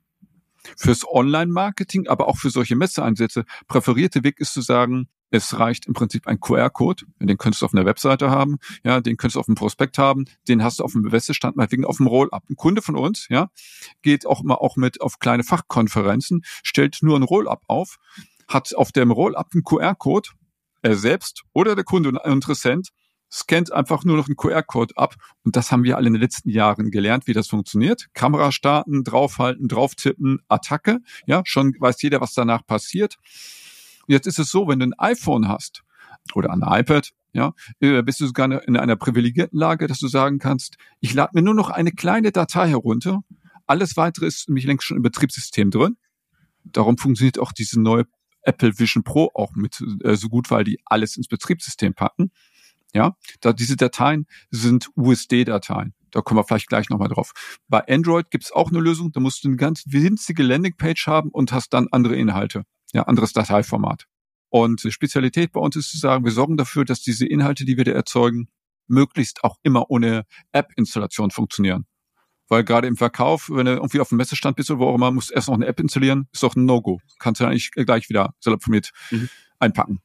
fürs 0.76 1.06
Online-Marketing, 1.08 2.08
aber 2.08 2.26
auch 2.26 2.36
für 2.36 2.50
solche 2.50 2.74
Messeeinsätze 2.74 3.44
präferierte 3.68 4.24
Weg 4.24 4.40
ist 4.40 4.52
zu 4.52 4.62
sagen, 4.62 5.08
es 5.30 5.58
reicht 5.58 5.86
im 5.86 5.94
Prinzip 5.94 6.26
ein 6.26 6.40
QR-Code, 6.40 7.04
den 7.20 7.38
könntest 7.38 7.62
du 7.62 7.66
auf 7.66 7.74
einer 7.74 7.84
Webseite 7.84 8.30
haben, 8.30 8.58
ja, 8.84 9.00
den 9.00 9.16
könntest 9.16 9.36
du 9.36 9.40
auf 9.40 9.46
dem 9.46 9.54
Prospekt 9.54 9.98
haben, 9.98 10.24
den 10.48 10.62
hast 10.62 10.80
du 10.80 10.84
auf 10.84 10.92
dem 10.92 11.02
Messestand 11.02 11.56
meinetwegen 11.56 11.84
auf 11.84 11.98
dem 11.98 12.06
Roll-Up. 12.06 12.44
Ein 12.48 12.56
Kunde 12.56 12.82
von 12.82 12.96
uns, 12.96 13.26
ja, 13.28 13.50
geht 14.02 14.26
auch 14.26 14.42
mal 14.42 14.54
auch 14.54 14.76
mit 14.76 15.00
auf 15.00 15.18
kleine 15.18 15.44
Fachkonferenzen, 15.44 16.42
stellt 16.62 16.98
nur 17.02 17.16
ein 17.16 17.22
Roll-Up 17.22 17.62
auf, 17.66 17.98
hat 18.48 18.74
auf 18.74 18.92
dem 18.92 19.10
Roll-Up 19.10 19.50
einen 19.54 19.64
QR-Code, 19.64 20.30
er 20.82 20.96
selbst 20.96 21.44
oder 21.52 21.74
der 21.74 21.84
Kunde 21.84 22.08
und 22.08 22.18
ein 22.18 22.32
Interessent 22.32 22.90
scannt 23.32 23.72
einfach 23.72 24.04
nur 24.04 24.16
noch 24.16 24.26
einen 24.26 24.36
QR-Code 24.36 24.96
ab. 24.96 25.14
Und 25.44 25.56
das 25.56 25.70
haben 25.70 25.84
wir 25.84 25.96
alle 25.96 26.08
in 26.08 26.14
den 26.14 26.22
letzten 26.22 26.50
Jahren 26.50 26.90
gelernt, 26.90 27.26
wie 27.26 27.32
das 27.32 27.48
funktioniert. 27.48 28.08
Kamera 28.12 28.50
starten, 28.52 29.04
draufhalten, 29.04 29.68
drauftippen, 29.68 30.40
Attacke. 30.48 30.98
Ja, 31.26 31.42
schon 31.44 31.74
weiß 31.78 32.02
jeder, 32.02 32.20
was 32.20 32.34
danach 32.34 32.66
passiert. 32.66 33.18
Jetzt 34.10 34.26
ist 34.26 34.40
es 34.40 34.50
so, 34.50 34.66
wenn 34.66 34.80
du 34.80 34.86
ein 34.86 34.98
iPhone 34.98 35.46
hast 35.46 35.84
oder 36.34 36.50
ein 36.50 36.62
iPad, 36.64 37.10
ja, 37.32 37.52
äh, 37.78 38.02
bist 38.02 38.18
du 38.18 38.26
sogar 38.26 38.60
in 38.66 38.76
einer 38.76 38.96
privilegierten 38.96 39.56
Lage, 39.56 39.86
dass 39.86 40.00
du 40.00 40.08
sagen 40.08 40.40
kannst, 40.40 40.78
ich 40.98 41.14
lade 41.14 41.30
mir 41.34 41.42
nur 41.42 41.54
noch 41.54 41.70
eine 41.70 41.92
kleine 41.92 42.32
Datei 42.32 42.68
herunter. 42.68 43.20
Alles 43.68 43.96
weitere 43.96 44.26
ist 44.26 44.48
nämlich 44.48 44.64
längst 44.64 44.84
schon 44.84 44.96
im 44.96 45.04
Betriebssystem 45.04 45.70
drin. 45.70 45.96
Darum 46.64 46.98
funktioniert 46.98 47.38
auch 47.38 47.52
diese 47.52 47.80
neue 47.80 48.04
Apple 48.42 48.76
Vision 48.80 49.04
Pro 49.04 49.30
auch 49.32 49.54
mit 49.54 49.80
äh, 50.02 50.16
so 50.16 50.28
gut, 50.28 50.50
weil 50.50 50.64
die 50.64 50.80
alles 50.86 51.16
ins 51.16 51.28
Betriebssystem 51.28 51.94
packen. 51.94 52.32
Ja, 52.92 53.14
da 53.40 53.52
diese 53.52 53.76
Dateien 53.76 54.26
sind 54.50 54.88
USD-Dateien. 54.96 55.94
Da 56.10 56.20
kommen 56.20 56.40
wir 56.40 56.44
vielleicht 56.44 56.66
gleich 56.66 56.90
nochmal 56.90 57.06
drauf. 57.06 57.30
Bei 57.68 57.86
Android 57.86 58.32
gibt 58.32 58.42
es 58.42 58.50
auch 58.50 58.70
eine 58.70 58.80
Lösung, 58.80 59.12
da 59.12 59.20
musst 59.20 59.44
du 59.44 59.48
eine 59.48 59.56
ganz 59.56 59.84
winzige 59.86 60.42
Landingpage 60.42 61.06
haben 61.06 61.30
und 61.30 61.52
hast 61.52 61.72
dann 61.72 61.86
andere 61.92 62.16
Inhalte 62.16 62.64
ja, 62.92 63.02
anderes 63.02 63.32
Dateiformat. 63.32 64.06
Und 64.48 64.82
die 64.82 64.90
Spezialität 64.90 65.52
bei 65.52 65.60
uns 65.60 65.76
ist 65.76 65.90
zu 65.90 65.98
sagen, 65.98 66.24
wir 66.24 66.32
sorgen 66.32 66.56
dafür, 66.56 66.84
dass 66.84 67.00
diese 67.02 67.26
Inhalte, 67.26 67.64
die 67.64 67.76
wir 67.76 67.84
da 67.84 67.92
erzeugen, 67.92 68.48
möglichst 68.88 69.44
auch 69.44 69.56
immer 69.62 69.90
ohne 69.90 70.24
App-Installation 70.52 71.30
funktionieren. 71.30 71.86
Weil 72.48 72.64
gerade 72.64 72.88
im 72.88 72.96
Verkauf, 72.96 73.48
wenn 73.48 73.66
du 73.66 73.74
irgendwie 73.74 74.00
auf 74.00 74.08
dem 74.08 74.18
Messestand 74.18 74.56
bist 74.56 74.70
oder 74.72 74.80
wo 74.80 74.88
auch 74.88 74.96
immer, 74.96 75.12
musst 75.12 75.30
du 75.30 75.34
erst 75.34 75.46
noch 75.46 75.54
eine 75.54 75.66
App 75.66 75.78
installieren, 75.78 76.26
ist 76.32 76.42
doch 76.42 76.56
ein 76.56 76.64
No-Go. 76.64 77.00
Kannst 77.20 77.40
du 77.40 77.44
eigentlich 77.44 77.70
gleich 77.70 78.08
wieder 78.08 78.34
salopformiert 78.40 78.90
mhm. 79.12 79.28
einpacken. 79.60 80.00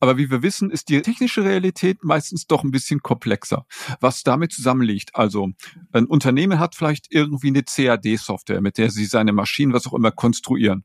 Aber 0.00 0.16
wie 0.16 0.30
wir 0.30 0.42
wissen, 0.42 0.70
ist 0.70 0.88
die 0.88 1.02
technische 1.02 1.44
Realität 1.44 2.04
meistens 2.04 2.46
doch 2.46 2.64
ein 2.64 2.70
bisschen 2.70 3.00
komplexer, 3.02 3.66
was 4.00 4.22
damit 4.22 4.52
zusammenliegt. 4.52 5.14
Also 5.14 5.50
ein 5.92 6.06
Unternehmen 6.06 6.58
hat 6.58 6.74
vielleicht 6.74 7.06
irgendwie 7.10 7.48
eine 7.48 7.62
CAD-Software, 7.62 8.60
mit 8.60 8.78
der 8.78 8.90
sie 8.90 9.06
seine 9.06 9.32
Maschinen, 9.32 9.72
was 9.72 9.86
auch 9.86 9.94
immer, 9.94 10.10
konstruieren. 10.10 10.84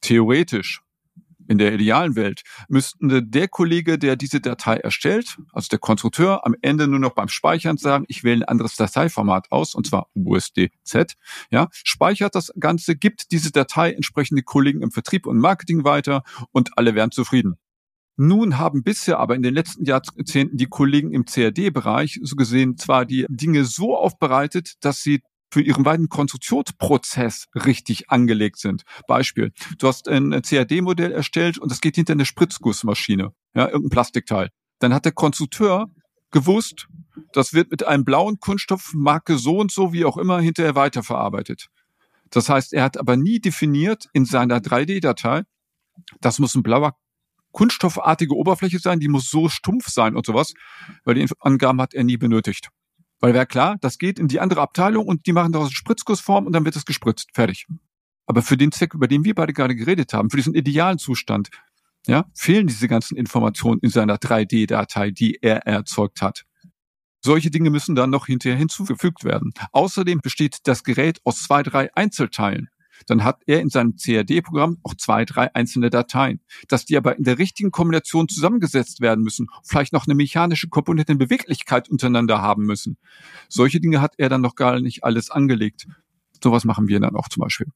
Theoretisch 0.00 0.84
in 1.48 1.58
der 1.58 1.74
idealen 1.74 2.16
Welt 2.16 2.42
müsste 2.68 3.22
der 3.22 3.48
Kollege, 3.48 3.98
der 3.98 4.16
diese 4.16 4.40
Datei 4.40 4.76
erstellt, 4.76 5.36
also 5.52 5.68
der 5.68 5.78
Konstrukteur, 5.78 6.46
am 6.46 6.54
Ende 6.62 6.88
nur 6.88 6.98
noch 6.98 7.14
beim 7.14 7.28
Speichern 7.28 7.76
sagen, 7.76 8.04
ich 8.08 8.24
wähle 8.24 8.44
ein 8.44 8.48
anderes 8.48 8.76
Dateiformat 8.76 9.50
aus, 9.52 9.74
und 9.74 9.86
zwar 9.86 10.08
USDZ, 10.14 11.14
ja, 11.50 11.68
speichert 11.72 12.34
das 12.34 12.52
Ganze, 12.58 12.96
gibt 12.96 13.30
diese 13.30 13.50
Datei 13.50 13.92
entsprechende 13.92 14.42
Kollegen 14.42 14.82
im 14.82 14.90
Vertrieb 14.90 15.26
und 15.26 15.38
Marketing 15.38 15.84
weiter 15.84 16.22
und 16.52 16.78
alle 16.78 16.94
wären 16.94 17.10
zufrieden. 17.10 17.56
Nun 18.16 18.58
haben 18.58 18.82
bisher 18.82 19.18
aber 19.18 19.34
in 19.34 19.42
den 19.42 19.54
letzten 19.54 19.84
Jahrzehnten 19.84 20.56
die 20.56 20.66
Kollegen 20.66 21.12
im 21.12 21.24
CAD-Bereich 21.24 22.20
so 22.22 22.36
gesehen 22.36 22.76
zwar 22.76 23.04
die 23.04 23.26
Dinge 23.28 23.64
so 23.64 23.96
aufbereitet, 23.96 24.74
dass 24.80 25.02
sie 25.02 25.20
für 25.50 25.62
ihren 25.62 25.84
weiteren 25.84 26.08
Konstruktionsprozess 26.08 27.46
richtig 27.54 28.10
angelegt 28.10 28.58
sind. 28.58 28.82
Beispiel, 29.06 29.52
du 29.78 29.86
hast 29.86 30.08
ein 30.08 30.42
CAD-Modell 30.42 31.12
erstellt 31.12 31.58
und 31.58 31.70
das 31.70 31.80
geht 31.80 31.96
hinter 31.96 32.12
eine 32.12 32.24
Spritzgussmaschine, 32.24 33.32
ja, 33.54 33.66
irgendein 33.66 33.90
Plastikteil. 33.90 34.50
Dann 34.80 34.92
hat 34.92 35.04
der 35.04 35.12
Konstrukteur 35.12 35.86
gewusst, 36.30 36.88
das 37.32 37.52
wird 37.52 37.70
mit 37.70 37.86
einem 37.86 38.04
blauen 38.04 38.40
Kunststoff 38.40 38.92
Marke 38.94 39.38
so 39.38 39.58
und 39.58 39.70
so, 39.70 39.92
wie 39.92 40.04
auch 40.04 40.16
immer, 40.16 40.40
hinterher 40.40 40.74
weiterverarbeitet. 40.74 41.68
Das 42.30 42.48
heißt, 42.48 42.72
er 42.72 42.82
hat 42.82 42.98
aber 42.98 43.16
nie 43.16 43.38
definiert 43.40 44.08
in 44.12 44.24
seiner 44.24 44.58
3D-Datei, 44.58 45.42
das 46.20 46.40
muss 46.40 46.56
ein 46.56 46.64
blauer 46.64 46.96
kunststoffartige 47.54 48.34
Oberfläche 48.34 48.78
sein, 48.78 49.00
die 49.00 49.08
muss 49.08 49.30
so 49.30 49.48
stumpf 49.48 49.88
sein 49.88 50.14
und 50.14 50.26
sowas, 50.26 50.52
weil 51.04 51.14
die 51.14 51.26
Angaben 51.40 51.80
hat 51.80 51.94
er 51.94 52.04
nie 52.04 52.18
benötigt. 52.18 52.68
Weil 53.20 53.32
wäre 53.32 53.46
klar, 53.46 53.76
das 53.80 53.96
geht 53.96 54.18
in 54.18 54.28
die 54.28 54.40
andere 54.40 54.60
Abteilung 54.60 55.06
und 55.06 55.26
die 55.26 55.32
machen 55.32 55.52
daraus 55.52 55.72
Spritzgussform 55.72 56.46
und 56.46 56.52
dann 56.52 56.66
wird 56.66 56.76
es 56.76 56.84
gespritzt. 56.84 57.30
Fertig. 57.32 57.66
Aber 58.26 58.42
für 58.42 58.56
den 58.56 58.72
Zweck, 58.72 58.92
über 58.92 59.08
den 59.08 59.24
wir 59.24 59.34
beide 59.34 59.52
gerade 59.52 59.74
geredet 59.74 60.12
haben, 60.12 60.30
für 60.30 60.36
diesen 60.36 60.54
idealen 60.54 60.98
Zustand, 60.98 61.48
ja, 62.06 62.26
fehlen 62.34 62.66
diese 62.66 62.88
ganzen 62.88 63.16
Informationen 63.16 63.80
in 63.80 63.88
seiner 63.88 64.16
3D-Datei, 64.16 65.10
die 65.10 65.38
er 65.40 65.66
erzeugt 65.66 66.20
hat. 66.20 66.44
Solche 67.24 67.50
Dinge 67.50 67.70
müssen 67.70 67.94
dann 67.94 68.10
noch 68.10 68.26
hinterher 68.26 68.58
hinzugefügt 68.58 69.24
werden. 69.24 69.54
Außerdem 69.72 70.20
besteht 70.20 70.58
das 70.64 70.84
Gerät 70.84 71.20
aus 71.24 71.42
zwei, 71.44 71.62
drei 71.62 71.94
Einzelteilen 71.94 72.68
dann 73.06 73.24
hat 73.24 73.42
er 73.46 73.60
in 73.60 73.68
seinem 73.68 73.96
CAD-Programm 73.96 74.78
auch 74.82 74.94
zwei, 74.94 75.24
drei 75.24 75.54
einzelne 75.54 75.90
Dateien. 75.90 76.40
Dass 76.68 76.84
die 76.84 76.96
aber 76.96 77.16
in 77.16 77.24
der 77.24 77.38
richtigen 77.38 77.70
Kombination 77.70 78.28
zusammengesetzt 78.28 79.00
werden 79.00 79.24
müssen, 79.24 79.48
vielleicht 79.62 79.92
noch 79.92 80.06
eine 80.06 80.14
mechanische 80.14 80.68
Komponente 80.68 81.12
in 81.12 81.18
Beweglichkeit 81.18 81.88
untereinander 81.88 82.40
haben 82.40 82.64
müssen. 82.64 82.96
Solche 83.48 83.80
Dinge 83.80 84.00
hat 84.00 84.14
er 84.18 84.28
dann 84.28 84.40
noch 84.40 84.54
gar 84.54 84.80
nicht 84.80 85.04
alles 85.04 85.30
angelegt. 85.30 85.86
Sowas 86.42 86.64
machen 86.64 86.88
wir 86.88 87.00
dann 87.00 87.16
auch 87.16 87.28
zum 87.28 87.42
Beispiel. 87.42 87.66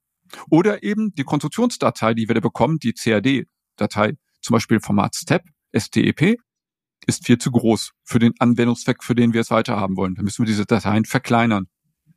Oder 0.50 0.82
eben 0.82 1.14
die 1.14 1.24
Konstruktionsdatei, 1.24 2.14
die 2.14 2.28
wir 2.28 2.34
da 2.34 2.40
bekommen, 2.40 2.78
die 2.78 2.92
CAD-Datei, 2.92 4.16
zum 4.40 4.54
Beispiel 4.54 4.80
Format 4.80 5.14
STEP, 5.14 5.42
STEP, 5.74 6.36
ist 7.06 7.24
viel 7.24 7.38
zu 7.38 7.50
groß 7.50 7.92
für 8.04 8.18
den 8.18 8.34
Anwendungszweck, 8.38 9.02
für 9.02 9.14
den 9.14 9.32
wir 9.32 9.40
es 9.40 9.50
weiter 9.50 9.76
haben 9.76 9.96
wollen. 9.96 10.14
Da 10.14 10.22
müssen 10.22 10.42
wir 10.42 10.46
diese 10.46 10.66
Dateien 10.66 11.04
verkleinern. 11.04 11.68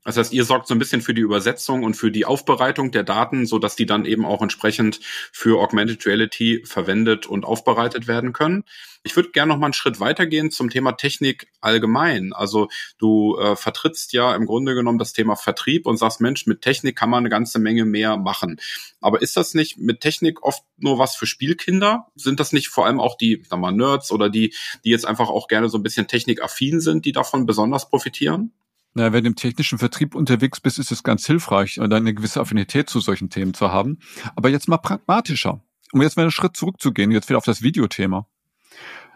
Das 0.04 0.18
heißt, 0.18 0.34
ihr 0.34 0.46
sorgt 0.46 0.68
so 0.68 0.74
ein 0.74 0.80
bisschen 0.80 1.02
für 1.02 1.14
die 1.14 1.22
Übersetzung 1.22 1.84
und 1.84 1.94
für 1.94 2.12
die 2.12 2.26
Aufbereitung 2.26 2.92
der 2.92 3.04
Daten, 3.04 3.46
so 3.46 3.60
dass 3.60 3.76
die 3.76 3.86
dann 3.86 4.06
eben 4.06 4.26
auch 4.26 4.42
entsprechend 4.42 5.00
für 5.32 5.62
Augmented 5.62 6.06
Reality 6.08 6.64
verwendet 6.66 7.28
und 7.28 7.46
aufbereitet 7.46 8.08
werden 8.08 8.34
können. 8.34 8.64
Ich 9.04 9.16
würde 9.16 9.30
gerne 9.30 9.54
noch 9.54 9.60
mal 9.60 9.68
einen 9.68 9.74
Schritt 9.74 10.00
weitergehen 10.00 10.50
zum 10.50 10.70
Thema 10.70 10.94
Technik 10.94 11.48
allgemein. 11.60 12.34
Also 12.34 12.68
du 12.98 13.38
äh, 13.38 13.56
vertrittst 13.56 14.14
ja 14.14 14.36
im 14.36 14.46
Grunde 14.46 14.74
genommen 14.74 14.98
das 14.98 15.14
Thema 15.14 15.36
Vertrieb 15.36 15.86
und 15.86 15.98
sagst, 15.98 16.20
Mensch, 16.20 16.48
mit 16.48 16.62
Technik 16.62 16.96
kann 16.96 17.10
man 17.10 17.20
eine 17.20 17.30
ganze 17.30 17.60
Menge 17.60 17.86
mehr 17.86 18.18
machen. 18.18 18.60
Aber 19.02 19.22
ist 19.22 19.38
das 19.38 19.54
nicht 19.54 19.78
mit 19.78 20.02
Technik 20.02 20.44
oft 20.44 20.64
nur 20.78 20.98
was 20.98 21.16
für 21.16 21.28
Spielkinder? 21.28 22.08
Sind 22.16 22.40
das 22.40 22.54
nicht 22.54 22.70
vor 22.70 22.88
allem 22.88 23.00
auch 23.00 23.18
die, 23.18 23.44
sag 23.48 23.60
mal, 23.60 23.72
Nerds 23.72 24.12
oder 24.12 24.30
die, 24.30 24.54
die 24.84 24.90
jetzt 24.90 25.06
einfach 25.06 25.30
auch 25.30 25.48
gerne 25.48 25.70
so 25.70 25.78
ein 25.78 25.84
bisschen 25.84 26.08
technikaffin 26.08 26.80
sind, 26.80 27.06
die 27.06 27.12
davon 27.12 27.46
besonders 27.46 27.90
profitieren? 27.90 28.52
Na, 28.94 29.14
wenn 29.14 29.24
du 29.24 29.30
im 29.30 29.36
technischen 29.36 29.78
Vertrieb 29.78 30.16
unterwegs 30.16 30.60
bist, 30.60 30.78
ist 30.78 30.92
es 30.92 31.04
ganz 31.04 31.26
hilfreich, 31.26 31.78
äh, 31.78 31.84
eine 31.84 32.14
gewisse 32.14 32.42
Affinität 32.42 32.90
zu 32.90 33.00
solchen 33.00 33.30
Themen 33.30 33.54
zu 33.54 33.72
haben. 33.72 34.00
Aber 34.36 34.50
jetzt 34.50 34.68
mal 34.68 34.78
pragmatischer. 34.78 35.64
Um 35.94 36.02
jetzt 36.02 36.18
mal 36.18 36.24
einen 36.24 36.32
Schritt 36.32 36.56
zurückzugehen, 36.58 37.12
jetzt 37.12 37.30
wieder 37.30 37.38
auf 37.38 37.46
das 37.46 37.62
Videothema. 37.62 38.28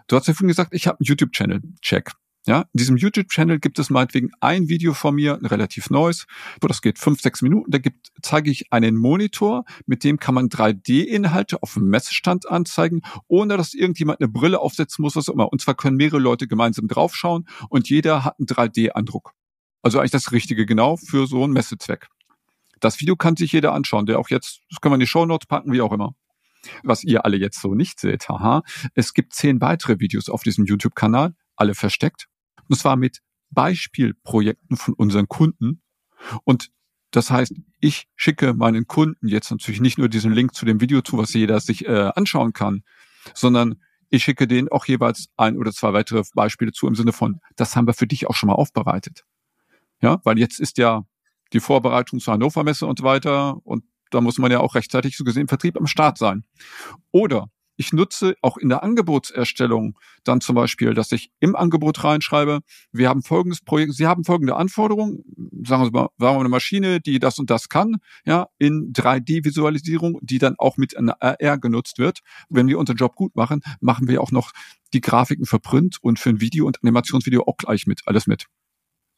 Du 0.08 0.16
hast 0.16 0.28
ja 0.28 0.34
vorhin 0.34 0.50
gesagt, 0.50 0.74
ich 0.74 0.88
habe 0.88 1.00
einen 1.00 1.06
YouTube-Channel. 1.06 1.62
Check. 1.82 2.12
Ja, 2.48 2.62
in 2.74 2.78
diesem 2.78 2.98
YouTube-Channel 2.98 3.60
gibt 3.60 3.80
es 3.80 3.90
meinetwegen 3.90 4.30
ein 4.40 4.70
Video 4.70 4.94
von 4.94 5.16
mir, 5.16 5.34
ein 5.36 5.48
relativ 5.48 5.90
neues, 5.90 6.28
das 6.62 6.84
geht 6.84 7.00
fünf, 7.00 7.20
sechs 7.20 7.42
Minuten. 7.42 7.72
Da 7.72 7.80
gibt, 7.80 8.12
zeige 8.22 8.52
ich 8.52 8.72
einen 8.72 8.98
Monitor, 8.98 9.66
mit 9.88 10.04
dem 10.04 10.20
kann 10.20 10.36
man 10.36 10.50
3D-Inhalte 10.50 11.64
auf 11.64 11.74
dem 11.74 11.90
Messestand 11.90 12.48
anzeigen, 12.48 13.02
ohne 13.28 13.58
dass 13.58 13.74
irgendjemand 13.74 14.20
eine 14.20 14.30
Brille 14.30 14.60
aufsetzen 14.60 15.02
muss, 15.02 15.16
was 15.16 15.28
auch 15.28 15.34
immer. 15.34 15.52
Und 15.52 15.60
zwar 15.60 15.74
können 15.74 15.98
mehrere 15.98 16.20
Leute 16.20 16.48
gemeinsam 16.48 16.88
draufschauen 16.88 17.48
und 17.70 17.90
jeder 17.90 18.24
hat 18.24 18.36
einen 18.38 18.46
3D-Andruck. 18.46 19.34
Also 19.86 20.00
eigentlich 20.00 20.10
das 20.10 20.32
Richtige 20.32 20.66
genau 20.66 20.98
für 20.98 21.28
so 21.28 21.44
einen 21.44 21.54
Messezweck. 21.54 22.08
Das 22.80 23.00
Video 23.00 23.16
kann 23.16 23.36
sich 23.36 23.52
jeder 23.52 23.74
anschauen, 23.74 24.08
der 24.08 24.18
auch 24.18 24.32
jetzt, 24.32 24.62
das 24.72 24.82
können 24.82 24.94
wir 24.94 24.96
in 24.96 25.02
die 25.02 25.06
Show 25.06 25.28
Notes 25.28 25.46
packen, 25.46 25.72
wie 25.74 25.82
auch 25.82 25.92
immer. 25.92 26.16
Was 26.82 27.04
ihr 27.04 27.24
alle 27.24 27.38
jetzt 27.38 27.62
so 27.62 27.76
nicht 27.76 28.00
seht, 28.00 28.28
haha. 28.28 28.64
Es 28.96 29.14
gibt 29.14 29.34
zehn 29.34 29.62
weitere 29.62 30.00
Videos 30.00 30.28
auf 30.28 30.42
diesem 30.42 30.66
YouTube-Kanal, 30.66 31.36
alle 31.56 31.76
versteckt. 31.76 32.26
Und 32.68 32.78
zwar 32.78 32.96
mit 32.96 33.20
Beispielprojekten 33.52 34.76
von 34.76 34.96
unseren 34.96 35.28
Kunden. 35.28 35.84
Und 36.46 36.72
das 37.12 37.30
heißt, 37.30 37.54
ich 37.80 38.08
schicke 38.16 38.56
meinen 38.56 38.88
Kunden 38.88 39.28
jetzt 39.28 39.52
natürlich 39.52 39.82
nicht 39.82 40.00
nur 40.00 40.10
diesen 40.10 40.32
Link 40.32 40.56
zu 40.56 40.66
dem 40.66 40.82
Video 40.82 41.04
zu, 41.04 41.20
was 41.20 41.32
jeder 41.36 41.60
sich 41.60 41.86
äh, 41.86 42.10
anschauen 42.16 42.54
kann, 42.54 42.82
sondern 43.36 43.76
ich 44.10 44.24
schicke 44.24 44.48
denen 44.48 44.68
auch 44.70 44.88
jeweils 44.88 45.28
ein 45.38 45.60
oder 45.60 45.72
zwei 45.72 45.94
weitere 45.94 46.24
Beispiele 46.34 46.72
zu 46.72 46.88
im 46.88 46.96
Sinne 46.96 47.14
von, 47.14 47.40
das 47.56 47.76
haben 47.76 47.86
wir 47.86 47.94
für 47.94 48.08
dich 48.08 48.26
auch 48.26 48.34
schon 48.34 48.48
mal 48.48 48.56
aufbereitet. 48.56 49.26
Ja, 50.02 50.20
weil 50.24 50.38
jetzt 50.40 50.60
ist 50.60 50.78
ja 50.78 51.04
die 51.54 51.60
Vorbereitung 51.60 52.20
zur 52.20 52.34
Hannover 52.34 52.64
Messe 52.64 52.86
und 52.86 53.00
so 53.00 53.06
weiter 53.06 53.58
und 53.66 53.84
da 54.12 54.22
muss 54.22 54.38
man 54.38 54.52
ja 54.52 54.60
auch 54.60 54.76
rechtzeitig 54.76 55.18
so 55.18 55.24
gesehen 55.24 55.48
Vertrieb 55.48 55.78
am 55.78 55.88
Start 55.88 56.18
sein. 56.18 56.44
Oder 57.12 57.50
ich 57.78 57.92
nutze 57.92 58.36
auch 58.42 58.58
in 58.58 58.70
der 58.70 58.84
Angebotserstellung 58.84 60.00
dann 60.24 60.40
zum 60.40 60.56
Beispiel, 60.56 60.94
dass 60.94 61.12
ich 61.12 61.32
im 61.40 61.56
Angebot 61.56 62.04
reinschreibe, 62.04 62.62
wir 62.92 63.10
haben 63.10 63.22
folgendes 63.22 63.62
Projekt, 63.62 63.94
Sie 63.94 64.08
haben 64.08 64.24
folgende 64.24 64.56
Anforderungen, 64.56 65.24
sagen 65.66 65.84
wir 65.84 65.92
mal, 65.92 66.10
sagen 66.18 66.36
wir 66.38 66.40
eine 66.40 66.50
Maschine, 66.50 67.02
die 67.02 67.20
das 67.20 67.38
und 67.38 67.50
das 67.50 67.68
kann, 67.68 67.98
ja, 68.26 68.48
in 68.58 68.94
3D-Visualisierung, 68.94 70.20
die 70.22 70.38
dann 70.38 70.56
auch 70.58 70.78
mit 70.78 70.96
einer 70.96 71.22
AR 71.22 71.58
genutzt 71.58 71.98
wird. 71.98 72.20
Wenn 72.50 72.68
wir 72.68 72.80
unseren 72.80 72.98
Job 72.98 73.16
gut 73.16 73.36
machen, 73.36 73.62
machen 73.82 74.08
wir 74.08 74.22
auch 74.22 74.32
noch 74.32 74.52
die 74.94 75.02
Grafiken 75.02 75.46
für 75.46 75.60
Print 75.60 75.98
und 76.02 76.20
für 76.20 76.30
ein 76.30 76.40
Video 76.40 76.66
und 76.66 76.82
Animationsvideo 76.82 77.44
auch 77.46 77.58
gleich 77.58 77.88
mit, 77.88 78.04
alles 78.06 78.28
mit. 78.28 78.46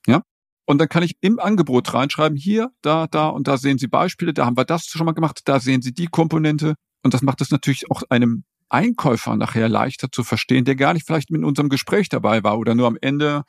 Ja, 0.07 0.23
und 0.67 0.79
dann 0.79 0.89
kann 0.89 1.01
ich 1.01 1.15
im 1.21 1.39
Angebot 1.39 1.93
reinschreiben, 1.93 2.37
hier, 2.37 2.71
da, 2.81 3.07
da 3.07 3.29
und 3.29 3.47
da 3.47 3.57
sehen 3.57 3.77
Sie 3.77 3.87
Beispiele, 3.87 4.33
da 4.33 4.45
haben 4.45 4.57
wir 4.57 4.65
das 4.65 4.85
schon 4.85 5.05
mal 5.05 5.13
gemacht, 5.13 5.41
da 5.45 5.61
sehen 5.61 5.81
Sie 5.81 5.93
die 5.93 6.07
Komponente. 6.07 6.75
Und 7.03 7.13
das 7.13 7.21
macht 7.21 7.39
es 7.39 7.51
natürlich 7.51 7.89
auch 7.89 8.03
einem 8.09 8.43
Einkäufer 8.67 9.37
nachher 9.37 9.69
leichter 9.69 10.11
zu 10.11 10.25
verstehen, 10.25 10.65
der 10.65 10.75
gar 10.75 10.93
nicht 10.93 11.07
vielleicht 11.07 11.31
mit 11.31 11.41
unserem 11.45 11.69
Gespräch 11.69 12.09
dabei 12.09 12.43
war 12.43 12.59
oder 12.59 12.75
nur 12.75 12.85
am 12.87 12.97
Ende 12.99 13.43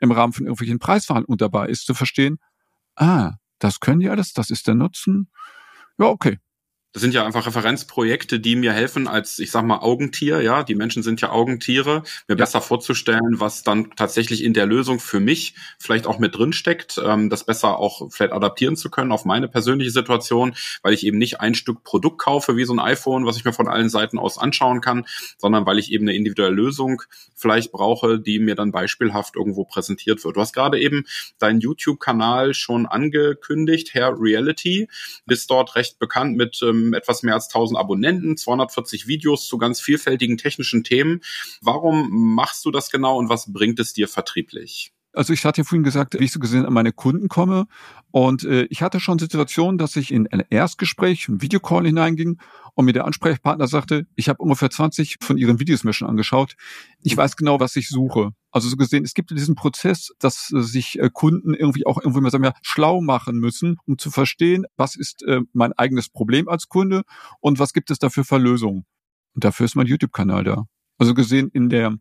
im 0.00 0.10
Rahmen 0.10 0.32
von 0.32 0.46
irgendwelchen 0.46 0.80
Preisverhandlungen 0.80 1.38
dabei 1.38 1.68
ist, 1.68 1.86
zu 1.86 1.94
verstehen, 1.94 2.38
ah, 2.96 3.34
das 3.60 3.78
können 3.78 4.00
die 4.00 4.08
alles, 4.08 4.32
das 4.32 4.50
ist 4.50 4.66
der 4.66 4.74
Nutzen. 4.74 5.30
Ja, 5.96 6.06
okay. 6.06 6.38
Das 6.94 7.00
sind 7.00 7.12
ja 7.12 7.26
einfach 7.26 7.44
Referenzprojekte, 7.44 8.38
die 8.38 8.54
mir 8.54 8.72
helfen 8.72 9.08
als, 9.08 9.40
ich 9.40 9.50
sag 9.50 9.64
mal, 9.64 9.78
Augentier, 9.78 10.40
ja. 10.42 10.62
Die 10.62 10.76
Menschen 10.76 11.02
sind 11.02 11.20
ja 11.20 11.30
Augentiere, 11.30 12.04
mir 12.28 12.34
ja. 12.34 12.34
besser 12.36 12.60
vorzustellen, 12.60 13.40
was 13.40 13.64
dann 13.64 13.90
tatsächlich 13.96 14.44
in 14.44 14.54
der 14.54 14.66
Lösung 14.66 15.00
für 15.00 15.18
mich 15.18 15.56
vielleicht 15.80 16.06
auch 16.06 16.20
mit 16.20 16.38
drin 16.38 16.52
steckt, 16.52 17.02
ähm, 17.04 17.30
das 17.30 17.44
besser 17.46 17.80
auch 17.80 18.12
vielleicht 18.12 18.32
adaptieren 18.32 18.76
zu 18.76 18.90
können 18.90 19.10
auf 19.10 19.24
meine 19.24 19.48
persönliche 19.48 19.90
Situation, 19.90 20.54
weil 20.82 20.94
ich 20.94 21.04
eben 21.04 21.18
nicht 21.18 21.40
ein 21.40 21.56
Stück 21.56 21.82
Produkt 21.82 22.18
kaufe 22.18 22.56
wie 22.56 22.64
so 22.64 22.72
ein 22.72 22.78
iPhone, 22.78 23.26
was 23.26 23.36
ich 23.36 23.44
mir 23.44 23.52
von 23.52 23.66
allen 23.66 23.88
Seiten 23.88 24.16
aus 24.16 24.38
anschauen 24.38 24.80
kann, 24.80 25.04
sondern 25.36 25.66
weil 25.66 25.80
ich 25.80 25.90
eben 25.90 26.04
eine 26.04 26.16
individuelle 26.16 26.54
Lösung 26.54 27.02
vielleicht 27.34 27.72
brauche, 27.72 28.20
die 28.20 28.38
mir 28.38 28.54
dann 28.54 28.70
beispielhaft 28.70 29.34
irgendwo 29.34 29.64
präsentiert 29.64 30.24
wird. 30.24 30.36
Du 30.36 30.40
hast 30.40 30.52
gerade 30.52 30.78
eben 30.78 31.02
deinen 31.40 31.58
YouTube-Kanal 31.58 32.54
schon 32.54 32.86
angekündigt, 32.86 33.94
Herr 33.94 34.14
Reality, 34.16 34.86
bist 35.26 35.50
dort 35.50 35.74
recht 35.74 35.98
bekannt 35.98 36.36
mit 36.36 36.60
ähm, 36.62 36.83
etwas 36.92 37.22
mehr 37.22 37.34
als 37.34 37.46
1000 37.46 37.78
Abonnenten, 37.78 38.36
240 38.36 39.06
Videos 39.06 39.46
zu 39.46 39.58
ganz 39.58 39.80
vielfältigen 39.80 40.36
technischen 40.36 40.84
Themen. 40.84 41.20
Warum 41.60 42.34
machst 42.34 42.64
du 42.64 42.70
das 42.70 42.90
genau 42.90 43.16
und 43.18 43.28
was 43.28 43.52
bringt 43.52 43.78
es 43.80 43.92
dir 43.92 44.08
vertrieblich? 44.08 44.92
Also 45.14 45.32
ich 45.32 45.44
hatte 45.44 45.60
ja 45.60 45.64
vorhin 45.64 45.84
gesagt, 45.84 46.18
wie 46.18 46.24
ich 46.24 46.32
so 46.32 46.40
gesehen 46.40 46.66
an 46.66 46.72
meine 46.72 46.92
Kunden 46.92 47.28
komme. 47.28 47.66
Und 48.10 48.44
äh, 48.44 48.64
ich 48.64 48.82
hatte 48.82 49.00
schon 49.00 49.18
Situationen, 49.18 49.78
dass 49.78 49.96
ich 49.96 50.12
in 50.12 50.26
ein 50.28 50.42
Erstgespräch, 50.50 51.28
ein 51.28 51.40
Videocall 51.40 51.86
hineinging 51.86 52.38
und 52.74 52.84
mir 52.84 52.92
der 52.92 53.04
Ansprechpartner 53.04 53.68
sagte, 53.68 54.06
ich 54.16 54.28
habe 54.28 54.42
ungefähr 54.42 54.70
20 54.70 55.18
von 55.20 55.38
Ihren 55.38 55.60
Videos 55.60 55.84
mir 55.84 55.92
schon 55.92 56.08
angeschaut. 56.08 56.56
Ich 57.02 57.16
weiß 57.16 57.36
genau, 57.36 57.60
was 57.60 57.76
ich 57.76 57.88
suche. 57.88 58.30
Also 58.50 58.68
so 58.68 58.76
gesehen, 58.76 59.04
es 59.04 59.14
gibt 59.14 59.30
diesen 59.30 59.54
Prozess, 59.54 60.12
dass 60.18 60.52
äh, 60.52 60.60
sich 60.60 60.98
äh, 60.98 61.10
Kunden 61.12 61.54
irgendwie 61.54 61.86
auch 61.86 61.98
irgendwie 61.98 62.20
mal 62.20 62.30
sagen 62.30 62.44
wir, 62.44 62.54
schlau 62.62 63.00
machen 63.00 63.38
müssen, 63.38 63.76
um 63.86 63.98
zu 63.98 64.10
verstehen, 64.10 64.66
was 64.76 64.96
ist 64.96 65.22
äh, 65.24 65.40
mein 65.52 65.72
eigenes 65.72 66.08
Problem 66.08 66.48
als 66.48 66.68
Kunde 66.68 67.02
und 67.40 67.58
was 67.58 67.72
gibt 67.72 67.90
es 67.90 67.98
dafür 67.98 68.24
für 68.24 68.38
Lösungen. 68.38 68.84
Und 69.34 69.44
dafür 69.44 69.66
ist 69.66 69.74
mein 69.74 69.86
YouTube-Kanal 69.86 70.44
da. 70.44 70.64
Also 70.98 71.14
gesehen 71.14 71.50
in 71.52 71.68
der 71.68 71.96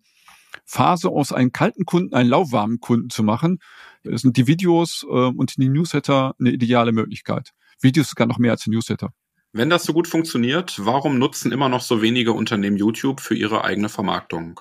Phase 0.66 1.10
aus 1.10 1.32
einem 1.32 1.52
kalten 1.52 1.86
Kunden 1.86 2.14
einen 2.14 2.30
lauwarmen 2.30 2.80
Kunden 2.80 3.10
zu 3.10 3.24
machen, 3.24 3.60
sind 4.04 4.38
die 4.38 4.48
Videos 4.48 5.06
äh, 5.10 5.14
und 5.14 5.58
die 5.58 5.70
Newsletter 5.70 6.36
eine 6.40 6.52
ideale 6.52 6.92
Möglichkeit. 6.92 7.52
Videos 7.80 8.10
sogar 8.10 8.28
noch 8.28 8.38
mehr 8.38 8.52
als 8.52 8.68
Newsletter. 8.68 9.14
Wenn 9.52 9.70
das 9.70 9.84
so 9.84 9.94
gut 9.94 10.08
funktioniert, 10.08 10.84
warum 10.84 11.20
nutzen 11.20 11.52
immer 11.52 11.70
noch 11.70 11.82
so 11.82 12.02
wenige 12.02 12.34
Unternehmen 12.34 12.78
YouTube 12.78 13.20
für 13.20 13.36
ihre 13.36 13.64
eigene 13.64 13.88
Vermarktung? 13.88 14.60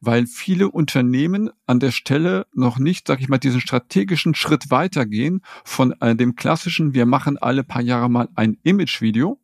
Weil 0.00 0.26
viele 0.26 0.70
Unternehmen 0.70 1.50
an 1.66 1.80
der 1.80 1.90
Stelle 1.90 2.46
noch 2.54 2.78
nicht, 2.78 3.06
sag 3.06 3.20
ich 3.20 3.28
mal, 3.28 3.38
diesen 3.38 3.60
strategischen 3.60 4.34
Schritt 4.34 4.70
weitergehen 4.70 5.42
von 5.64 5.92
äh, 6.00 6.14
dem 6.16 6.34
klassischen, 6.34 6.94
wir 6.94 7.06
machen 7.06 7.36
alle 7.38 7.62
paar 7.62 7.82
Jahre 7.82 8.08
mal 8.08 8.28
ein 8.34 8.58
Imagevideo, 8.62 9.38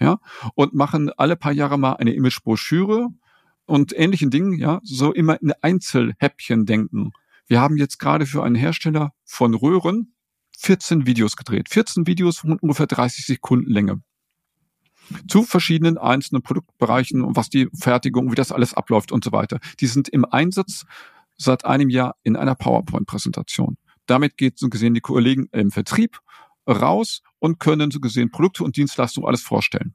ja, 0.00 0.18
und 0.54 0.74
machen 0.74 1.10
alle 1.16 1.36
paar 1.36 1.52
Jahre 1.52 1.78
mal 1.78 1.94
eine 1.94 2.12
Imagebroschüre 2.12 3.08
und 3.66 3.92
ähnlichen 3.96 4.30
Dingen, 4.30 4.58
ja, 4.58 4.80
so 4.82 5.12
immer 5.12 5.40
in 5.40 5.52
Einzelhäppchen 5.60 6.66
denken. 6.66 7.12
Wir 7.46 7.60
haben 7.60 7.76
jetzt 7.76 7.98
gerade 7.98 8.26
für 8.26 8.42
einen 8.42 8.54
Hersteller 8.54 9.12
von 9.24 9.54
Röhren 9.54 10.14
14 10.58 11.06
Videos 11.06 11.36
gedreht. 11.36 11.68
14 11.68 12.06
Videos 12.06 12.38
von 12.38 12.58
ungefähr 12.58 12.86
30 12.86 13.26
Sekunden 13.26 13.70
Länge. 13.70 14.02
Zu 15.28 15.44
verschiedenen 15.44 15.98
einzelnen 15.98 16.42
Produktbereichen 16.42 17.22
und 17.22 17.36
was 17.36 17.48
die 17.48 17.68
Fertigung, 17.78 18.32
wie 18.32 18.36
das 18.36 18.50
alles 18.50 18.74
abläuft 18.74 19.12
und 19.12 19.22
so 19.22 19.30
weiter. 19.30 19.60
Die 19.78 19.86
sind 19.86 20.08
im 20.08 20.24
Einsatz 20.24 20.84
seit 21.36 21.64
einem 21.64 21.90
Jahr 21.90 22.16
in 22.24 22.34
einer 22.34 22.54
PowerPoint-Präsentation. 22.54 23.76
Damit 24.06 24.36
geht 24.36 24.58
so 24.58 24.68
gesehen 24.68 24.94
die 24.94 25.00
Kollegen 25.00 25.48
im 25.52 25.70
Vertrieb 25.70 26.18
raus 26.68 27.22
und 27.38 27.60
können 27.60 27.90
so 27.90 28.00
gesehen 28.00 28.30
Produkte 28.30 28.64
und 28.64 28.76
Dienstleistungen 28.76 29.28
alles 29.28 29.42
vorstellen. 29.42 29.94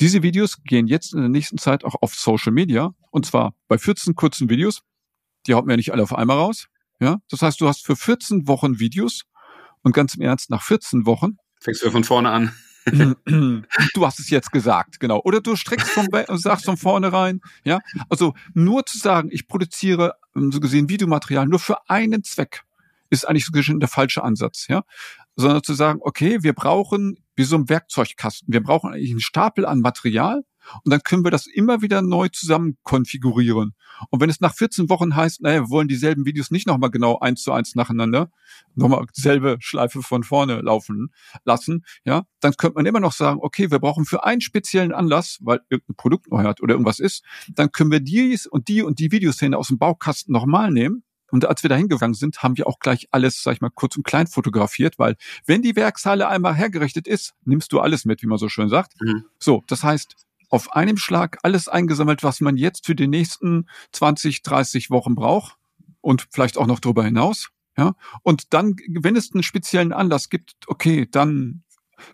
Diese 0.00 0.22
Videos 0.22 0.62
gehen 0.64 0.86
jetzt 0.86 1.14
in 1.14 1.20
der 1.20 1.28
nächsten 1.28 1.58
Zeit 1.58 1.84
auch 1.84 1.96
auf 2.00 2.14
Social 2.14 2.52
Media 2.52 2.90
und 3.10 3.26
zwar 3.26 3.54
bei 3.68 3.78
14 3.78 4.14
kurzen 4.14 4.48
Videos. 4.48 4.82
Die 5.46 5.54
hauen 5.54 5.68
wir 5.68 5.76
nicht 5.76 5.92
alle 5.92 6.02
auf 6.02 6.14
einmal 6.14 6.36
raus. 6.36 6.66
Ja, 7.00 7.18
das 7.30 7.42
heißt, 7.42 7.60
du 7.60 7.68
hast 7.68 7.86
für 7.86 7.96
14 7.96 8.46
Wochen 8.46 8.78
Videos 8.78 9.22
und 9.82 9.94
ganz 9.94 10.14
im 10.14 10.22
Ernst, 10.22 10.50
nach 10.50 10.62
14 10.62 11.06
Wochen. 11.06 11.38
Fängst 11.60 11.82
du 11.82 11.90
von 11.90 12.04
vorne 12.04 12.30
an. 12.30 12.52
du 12.86 14.06
hast 14.06 14.20
es 14.20 14.30
jetzt 14.30 14.52
gesagt, 14.52 15.00
genau. 15.00 15.20
Oder 15.24 15.40
du 15.40 15.56
streckst 15.56 15.88
von, 15.90 16.08
sagst 16.36 16.66
von 16.66 16.76
vornherein, 16.76 17.40
ja. 17.64 17.80
Also 18.08 18.34
nur 18.52 18.84
zu 18.84 18.98
sagen, 18.98 19.28
ich 19.32 19.48
produziere 19.48 20.14
ähm, 20.36 20.52
so 20.52 20.60
gesehen 20.60 20.88
Videomaterial 20.88 21.46
nur 21.46 21.58
für 21.58 21.88
einen 21.88 22.22
Zweck, 22.24 22.62
ist 23.08 23.26
eigentlich 23.26 23.46
so 23.46 23.52
gesehen 23.52 23.80
der 23.80 23.88
falsche 23.88 24.22
Ansatz, 24.22 24.66
ja 24.68 24.82
sondern 25.40 25.62
zu 25.62 25.74
sagen, 25.74 26.00
okay, 26.02 26.38
wir 26.42 26.52
brauchen 26.52 27.18
wie 27.40 27.44
so 27.44 27.56
ein 27.56 27.68
Werkzeugkasten, 27.68 28.52
wir 28.52 28.62
brauchen 28.62 28.92
eigentlich 28.92 29.10
einen 29.10 29.20
Stapel 29.20 29.64
an 29.64 29.80
Material 29.80 30.44
und 30.84 30.92
dann 30.92 31.02
können 31.02 31.24
wir 31.24 31.30
das 31.30 31.46
immer 31.46 31.80
wieder 31.80 32.02
neu 32.02 32.28
zusammen 32.28 32.76
konfigurieren. 32.82 33.74
Und 34.10 34.20
wenn 34.20 34.28
es 34.28 34.40
nach 34.40 34.54
14 34.54 34.90
Wochen 34.90 35.16
heißt, 35.16 35.40
naja, 35.40 35.62
wir 35.62 35.70
wollen 35.70 35.88
dieselben 35.88 36.26
Videos 36.26 36.50
nicht 36.50 36.66
nochmal 36.66 36.90
genau 36.90 37.18
eins 37.18 37.42
zu 37.42 37.52
eins 37.52 37.74
nacheinander, 37.74 38.30
nochmal 38.74 39.06
dieselbe 39.16 39.56
Schleife 39.60 40.02
von 40.02 40.22
vorne 40.22 40.60
laufen 40.60 41.12
lassen, 41.44 41.84
ja, 42.04 42.24
dann 42.40 42.52
könnte 42.58 42.74
man 42.76 42.84
immer 42.86 43.00
noch 43.00 43.12
sagen, 43.12 43.40
okay, 43.42 43.70
wir 43.70 43.78
brauchen 43.78 44.04
für 44.04 44.24
einen 44.24 44.42
speziellen 44.42 44.92
Anlass, 44.92 45.38
weil 45.40 45.60
irgendein 45.70 45.96
Produkt 45.96 46.30
neu 46.30 46.42
hat 46.42 46.60
oder 46.60 46.74
irgendwas 46.74 46.98
ist, 46.98 47.24
dann 47.48 47.72
können 47.72 47.90
wir 47.90 48.00
dies 48.00 48.46
und 48.46 48.68
die 48.68 48.82
und 48.82 48.98
die 48.98 49.12
Videoszene 49.12 49.56
aus 49.56 49.68
dem 49.68 49.78
Baukasten 49.78 50.32
nochmal 50.32 50.70
nehmen 50.70 51.04
und 51.30 51.46
als 51.46 51.62
wir 51.62 51.70
da 51.70 51.76
hingegangen 51.76 52.14
sind, 52.14 52.42
haben 52.42 52.56
wir 52.56 52.66
auch 52.66 52.78
gleich 52.78 53.08
alles, 53.10 53.42
sag 53.42 53.54
ich 53.54 53.60
mal, 53.60 53.70
kurz 53.70 53.96
und 53.96 54.04
klein 54.04 54.26
fotografiert, 54.26 54.98
weil 54.98 55.16
wenn 55.46 55.62
die 55.62 55.76
Werkshalle 55.76 56.28
einmal 56.28 56.54
hergerichtet 56.54 57.06
ist, 57.06 57.34
nimmst 57.44 57.72
du 57.72 57.80
alles 57.80 58.04
mit, 58.04 58.22
wie 58.22 58.26
man 58.26 58.38
so 58.38 58.48
schön 58.48 58.68
sagt. 58.68 59.00
Mhm. 59.00 59.24
So, 59.38 59.62
das 59.66 59.82
heißt, 59.82 60.16
auf 60.48 60.72
einem 60.72 60.96
Schlag 60.96 61.38
alles 61.42 61.68
eingesammelt, 61.68 62.22
was 62.22 62.40
man 62.40 62.56
jetzt 62.56 62.86
für 62.86 62.94
die 62.94 63.06
nächsten 63.06 63.68
20, 63.92 64.42
30 64.42 64.90
Wochen 64.90 65.14
braucht 65.14 65.56
und 66.00 66.26
vielleicht 66.30 66.58
auch 66.58 66.66
noch 66.66 66.80
darüber 66.80 67.04
hinaus. 67.04 67.50
Ja, 67.78 67.94
und 68.22 68.52
dann, 68.52 68.76
wenn 68.88 69.16
es 69.16 69.32
einen 69.32 69.44
speziellen 69.44 69.92
Anlass 69.92 70.28
gibt, 70.28 70.54
okay, 70.66 71.08
dann 71.10 71.62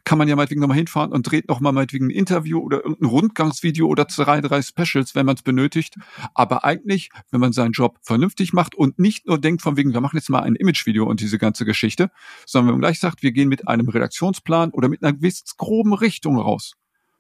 kann 0.05 0.19
man 0.19 0.29
ja 0.29 0.37
meinetwegen 0.37 0.61
nochmal 0.61 0.77
hinfahren 0.77 1.13
und 1.13 1.23
dreht 1.31 1.49
nochmal 1.49 1.73
meinetwegen 1.73 2.07
ein 2.07 2.11
Interview 2.11 2.61
oder 2.61 2.79
irgendein 2.79 3.09
Rundgangsvideo 3.09 3.87
oder 3.87 4.09
zwei, 4.09 4.41
drei 4.41 4.63
Specials, 4.63 5.15
wenn 5.15 5.27
man 5.27 5.37
es 5.37 5.43
benötigt. 5.43 5.97
Aber 6.35 6.65
eigentlich, 6.65 7.11
wenn 7.31 7.41
man 7.41 7.53
seinen 7.53 7.73
Job 7.73 7.99
vernünftig 8.03 8.53
macht 8.53 8.75
und 8.75 8.99
nicht 8.99 9.27
nur 9.27 9.39
denkt 9.39 9.63
von 9.63 9.77
wegen, 9.77 9.93
wir 9.93 10.01
machen 10.01 10.17
jetzt 10.17 10.31
mal 10.31 10.43
ein 10.43 10.57
Imagevideo 10.57 11.05
und 11.05 11.21
diese 11.21 11.39
ganze 11.39 11.65
Geschichte, 11.65 12.11
sondern 12.47 12.69
wenn 12.69 12.75
man 12.75 12.89
gleich 12.89 13.01
sagt, 13.01 13.23
wir 13.23 13.33
gehen 13.33 13.49
mit 13.49 13.69
einem 13.69 13.89
Redaktionsplan 13.89 14.71
oder 14.71 14.89
mit 14.89 15.03
einer 15.03 15.13
gewissen 15.13 15.47
groben 15.57 15.95
Richtung 15.95 16.39
raus, 16.39 16.75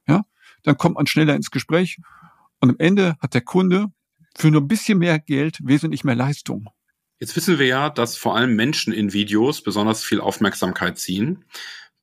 ja, 0.06 0.24
dann 0.62 0.76
kommt 0.76 0.96
man 0.96 1.06
schneller 1.06 1.34
ins 1.34 1.50
Gespräch 1.50 1.98
und 2.60 2.70
am 2.70 2.76
Ende 2.78 3.16
hat 3.20 3.34
der 3.34 3.42
Kunde 3.42 3.86
für 4.36 4.50
nur 4.50 4.60
ein 4.60 4.68
bisschen 4.68 4.98
mehr 4.98 5.18
Geld 5.18 5.58
wesentlich 5.62 6.04
mehr 6.04 6.14
Leistung. 6.14 6.68
Jetzt 7.18 7.34
wissen 7.34 7.58
wir 7.58 7.66
ja, 7.66 7.88
dass 7.88 8.16
vor 8.16 8.36
allem 8.36 8.56
Menschen 8.56 8.92
in 8.92 9.12
Videos 9.14 9.62
besonders 9.62 10.04
viel 10.04 10.20
Aufmerksamkeit 10.20 10.98
ziehen. 10.98 11.44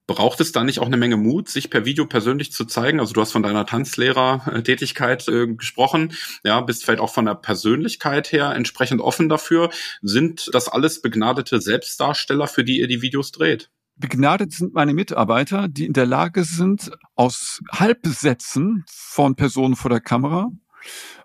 Braucht 0.06 0.42
es 0.42 0.52
da 0.52 0.66
nicht 0.66 0.80
auch 0.80 0.88
eine 0.88 0.98
Menge 0.98 1.16
Mut, 1.16 1.48
sich 1.48 1.70
per 1.70 1.86
Video 1.86 2.06
persönlich 2.06 2.52
zu 2.52 2.66
zeigen? 2.66 3.00
Also 3.00 3.14
du 3.14 3.22
hast 3.22 3.32
von 3.32 3.44
deiner 3.44 3.66
Tanzlehrertätigkeit 3.66 5.28
äh, 5.30 5.48
gesprochen, 5.48 6.14
ja, 6.44 6.60
bist 6.60 6.84
vielleicht 6.84 7.00
auch 7.00 7.14
von 7.14 7.26
der 7.26 7.36
Persönlichkeit 7.36 8.32
her 8.34 8.54
entsprechend 8.54 9.00
offen 9.00 9.30
dafür. 9.30 9.70
Sind 10.02 10.50
das 10.54 10.68
alles 10.68 11.02
begnadete 11.02 11.62
Selbstdarsteller, 11.62 12.48
für 12.48 12.66
die 12.66 12.80
ihr 12.80 12.88
die 12.88 13.02
Videos 13.02 13.32
dreht? 13.32 13.70
Begnadet 13.96 14.52
sind 14.52 14.74
meine 14.74 14.94
Mitarbeiter, 14.94 15.68
die 15.70 15.86
in 15.86 15.94
der 15.94 16.08
Lage 16.08 16.44
sind, 16.44 16.92
aus 17.16 17.62
Halbsätzen 17.72 18.84
von 18.90 19.36
Personen 19.36 19.76
vor 19.76 19.90
der 19.90 20.02
Kamera 20.02 20.52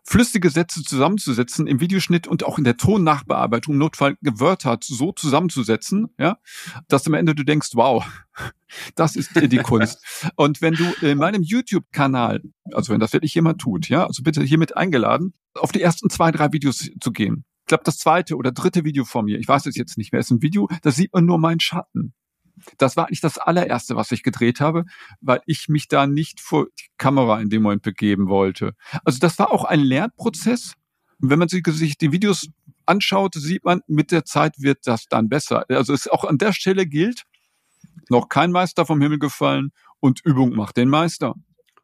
flüssige 0.04 0.50
Sätze 0.50 0.82
zusammenzusetzen 0.82 1.66
im 1.66 1.80
Videoschnitt 1.80 2.26
und 2.26 2.44
auch 2.44 2.58
in 2.58 2.64
der 2.64 2.76
Tonnachbearbeitung 2.76 3.76
Notfall 3.76 4.16
Wörter 4.20 4.78
so 4.82 5.12
zusammenzusetzen, 5.12 6.08
ja, 6.18 6.38
dass 6.88 7.06
am 7.06 7.14
Ende 7.14 7.34
du 7.34 7.44
denkst, 7.44 7.70
wow, 7.74 8.04
das 8.94 9.16
ist 9.16 9.30
die 9.34 9.58
Kunst. 9.58 10.02
Und 10.36 10.62
wenn 10.62 10.74
du 10.74 10.84
in 11.02 11.18
meinem 11.18 11.42
YouTube-Kanal, 11.42 12.42
also 12.72 12.92
wenn 12.92 13.00
das 13.00 13.12
wirklich 13.12 13.34
jemand 13.34 13.60
tut, 13.60 13.88
ja, 13.88 14.06
also 14.06 14.22
bitte 14.22 14.42
hiermit 14.42 14.76
eingeladen, 14.76 15.34
auf 15.54 15.72
die 15.72 15.82
ersten 15.82 16.10
zwei, 16.10 16.30
drei 16.30 16.52
Videos 16.52 16.90
zu 17.00 17.12
gehen. 17.12 17.44
Ich 17.62 17.68
glaube, 17.68 17.84
das 17.84 17.98
zweite 17.98 18.36
oder 18.36 18.50
dritte 18.50 18.84
Video 18.84 19.04
von 19.04 19.26
mir, 19.26 19.38
ich 19.38 19.46
weiß 19.46 19.66
es 19.66 19.76
jetzt 19.76 19.98
nicht 19.98 20.12
mehr, 20.12 20.20
ist 20.20 20.30
ein 20.30 20.40
Video, 20.40 20.68
da 20.82 20.90
sieht 20.90 21.12
man 21.12 21.26
nur 21.26 21.38
meinen 21.38 21.60
Schatten. 21.60 22.14
Das 22.78 22.96
war 22.96 23.06
eigentlich 23.06 23.20
das 23.20 23.38
allererste, 23.38 23.96
was 23.96 24.12
ich 24.12 24.22
gedreht 24.22 24.60
habe, 24.60 24.84
weil 25.20 25.40
ich 25.46 25.68
mich 25.68 25.88
da 25.88 26.06
nicht 26.06 26.40
vor 26.40 26.66
die 26.78 26.88
Kamera 26.96 27.40
in 27.40 27.50
dem 27.50 27.62
Moment 27.62 27.82
begeben 27.82 28.28
wollte. 28.28 28.72
Also 29.04 29.18
das 29.18 29.38
war 29.38 29.52
auch 29.52 29.64
ein 29.64 29.80
Lernprozess. 29.80 30.74
wenn 31.20 31.38
man 31.38 31.48
sich 31.48 31.98
die 31.98 32.12
Videos 32.12 32.48
anschaut, 32.86 33.34
sieht 33.34 33.64
man, 33.64 33.80
mit 33.86 34.12
der 34.12 34.24
Zeit 34.24 34.54
wird 34.58 34.86
das 34.86 35.06
dann 35.08 35.28
besser. 35.28 35.64
Also 35.68 35.92
es 35.92 36.08
auch 36.08 36.24
an 36.24 36.38
der 36.38 36.52
Stelle 36.52 36.86
gilt, 36.86 37.24
noch 38.08 38.28
kein 38.28 38.52
Meister 38.52 38.86
vom 38.86 39.00
Himmel 39.00 39.18
gefallen 39.18 39.70
und 40.00 40.20
Übung 40.24 40.54
macht 40.54 40.76
den 40.76 40.88
Meister. 40.88 41.34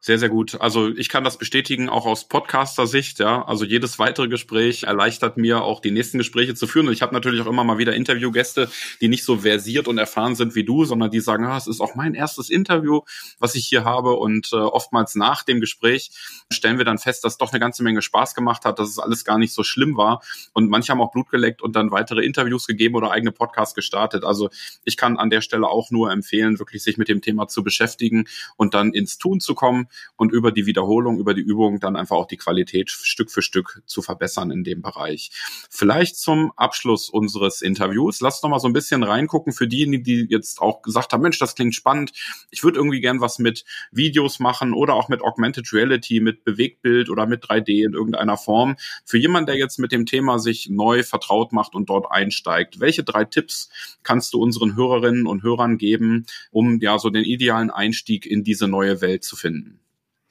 Sehr, 0.05 0.19
sehr 0.19 0.29
gut. 0.29 0.61
Also 0.61 0.89
ich 0.89 1.09
kann 1.09 1.23
das 1.23 1.39
bestätigen, 1.39 1.89
auch 1.89 2.05
aus 2.05 2.27
Podcaster-Sicht. 2.27 3.17
Ja, 3.17 3.43
also 3.43 3.65
jedes 3.65 3.97
weitere 3.97 4.27
Gespräch 4.27 4.83
erleichtert 4.83 5.37
mir 5.37 5.63
auch 5.63 5.79
die 5.79 5.89
nächsten 5.89 6.19
Gespräche 6.19 6.53
zu 6.53 6.67
führen. 6.67 6.85
Und 6.85 6.93
ich 6.93 7.01
habe 7.01 7.11
natürlich 7.11 7.41
auch 7.41 7.47
immer 7.47 7.63
mal 7.63 7.79
wieder 7.79 7.95
Interviewgäste, 7.95 8.69
die 9.01 9.07
nicht 9.07 9.23
so 9.23 9.37
versiert 9.37 9.87
und 9.87 9.97
erfahren 9.97 10.35
sind 10.35 10.53
wie 10.53 10.63
du, 10.63 10.85
sondern 10.85 11.09
die 11.09 11.21
sagen, 11.21 11.43
ah, 11.45 11.57
es 11.57 11.65
ist 11.65 11.81
auch 11.81 11.95
mein 11.95 12.13
erstes 12.13 12.51
Interview, 12.51 13.01
was 13.39 13.55
ich 13.55 13.65
hier 13.65 13.83
habe. 13.83 14.11
Und 14.13 14.53
äh, 14.53 14.57
oftmals 14.57 15.15
nach 15.15 15.41
dem 15.41 15.59
Gespräch 15.59 16.11
stellen 16.53 16.77
wir 16.77 16.85
dann 16.85 16.99
fest, 16.99 17.23
dass 17.23 17.39
doch 17.39 17.51
eine 17.51 17.59
ganze 17.59 17.81
Menge 17.81 18.03
Spaß 18.03 18.35
gemacht 18.35 18.63
hat, 18.63 18.77
dass 18.77 18.89
es 18.89 18.99
alles 18.99 19.25
gar 19.25 19.39
nicht 19.39 19.55
so 19.55 19.63
schlimm 19.63 19.97
war. 19.97 20.21
Und 20.53 20.69
manche 20.69 20.91
haben 20.91 21.01
auch 21.01 21.13
Blut 21.13 21.31
geleckt 21.31 21.63
und 21.63 21.75
dann 21.75 21.89
weitere 21.89 22.23
Interviews 22.23 22.67
gegeben 22.67 22.93
oder 22.93 23.09
eigene 23.09 23.31
Podcasts 23.31 23.73
gestartet. 23.73 24.23
Also 24.23 24.51
ich 24.83 24.97
kann 24.97 25.17
an 25.17 25.31
der 25.31 25.41
Stelle 25.41 25.67
auch 25.67 25.89
nur 25.89 26.11
empfehlen, 26.11 26.59
wirklich 26.59 26.83
sich 26.83 26.99
mit 26.99 27.07
dem 27.07 27.21
Thema 27.21 27.47
zu 27.47 27.63
beschäftigen 27.63 28.25
und 28.55 28.75
dann 28.75 28.93
ins 28.93 29.17
Tun 29.17 29.39
zu 29.39 29.55
kommen 29.55 29.87
und 30.15 30.31
über 30.31 30.51
die 30.51 30.65
Wiederholung, 30.65 31.19
über 31.19 31.33
die 31.33 31.41
Übung 31.41 31.79
dann 31.79 31.95
einfach 31.95 32.15
auch 32.15 32.27
die 32.27 32.37
Qualität 32.37 32.89
Stück 32.89 33.31
für 33.31 33.41
Stück 33.41 33.81
zu 33.85 34.01
verbessern 34.01 34.51
in 34.51 34.63
dem 34.63 34.81
Bereich. 34.81 35.31
Vielleicht 35.69 36.17
zum 36.17 36.51
Abschluss 36.55 37.09
unseres 37.09 37.61
Interviews. 37.61 38.21
Lass 38.21 38.41
noch 38.43 38.49
mal 38.49 38.59
so 38.59 38.67
ein 38.67 38.73
bisschen 38.73 39.03
reingucken 39.03 39.53
für 39.53 39.67
diejenigen, 39.67 40.03
die 40.03 40.27
jetzt 40.29 40.61
auch 40.61 40.81
gesagt 40.81 41.13
haben, 41.13 41.21
Mensch, 41.21 41.39
das 41.39 41.55
klingt 41.55 41.75
spannend. 41.75 42.11
Ich 42.51 42.63
würde 42.63 42.77
irgendwie 42.77 43.01
gern 43.01 43.21
was 43.21 43.39
mit 43.39 43.65
Videos 43.91 44.39
machen 44.39 44.73
oder 44.73 44.93
auch 44.93 45.09
mit 45.09 45.21
Augmented 45.21 45.71
Reality, 45.73 46.19
mit 46.19 46.43
Bewegtbild 46.43 47.09
oder 47.09 47.25
mit 47.25 47.43
3D 47.45 47.85
in 47.85 47.93
irgendeiner 47.93 48.37
Form. 48.37 48.75
Für 49.03 49.17
jemanden, 49.17 49.47
der 49.47 49.57
jetzt 49.57 49.79
mit 49.79 49.91
dem 49.91 50.05
Thema 50.05 50.39
sich 50.39 50.69
neu 50.69 51.03
vertraut 51.03 51.53
macht 51.53 51.75
und 51.75 51.89
dort 51.89 52.11
einsteigt, 52.11 52.79
welche 52.79 53.03
drei 53.03 53.25
Tipps 53.25 53.69
kannst 54.03 54.33
du 54.33 54.41
unseren 54.41 54.75
Hörerinnen 54.75 55.27
und 55.27 55.43
Hörern 55.43 55.77
geben, 55.77 56.25
um 56.51 56.79
ja 56.79 56.99
so 56.99 57.09
den 57.09 57.23
idealen 57.23 57.69
Einstieg 57.69 58.25
in 58.25 58.43
diese 58.43 58.67
neue 58.67 59.01
Welt 59.01 59.23
zu 59.23 59.35
finden? 59.35 59.79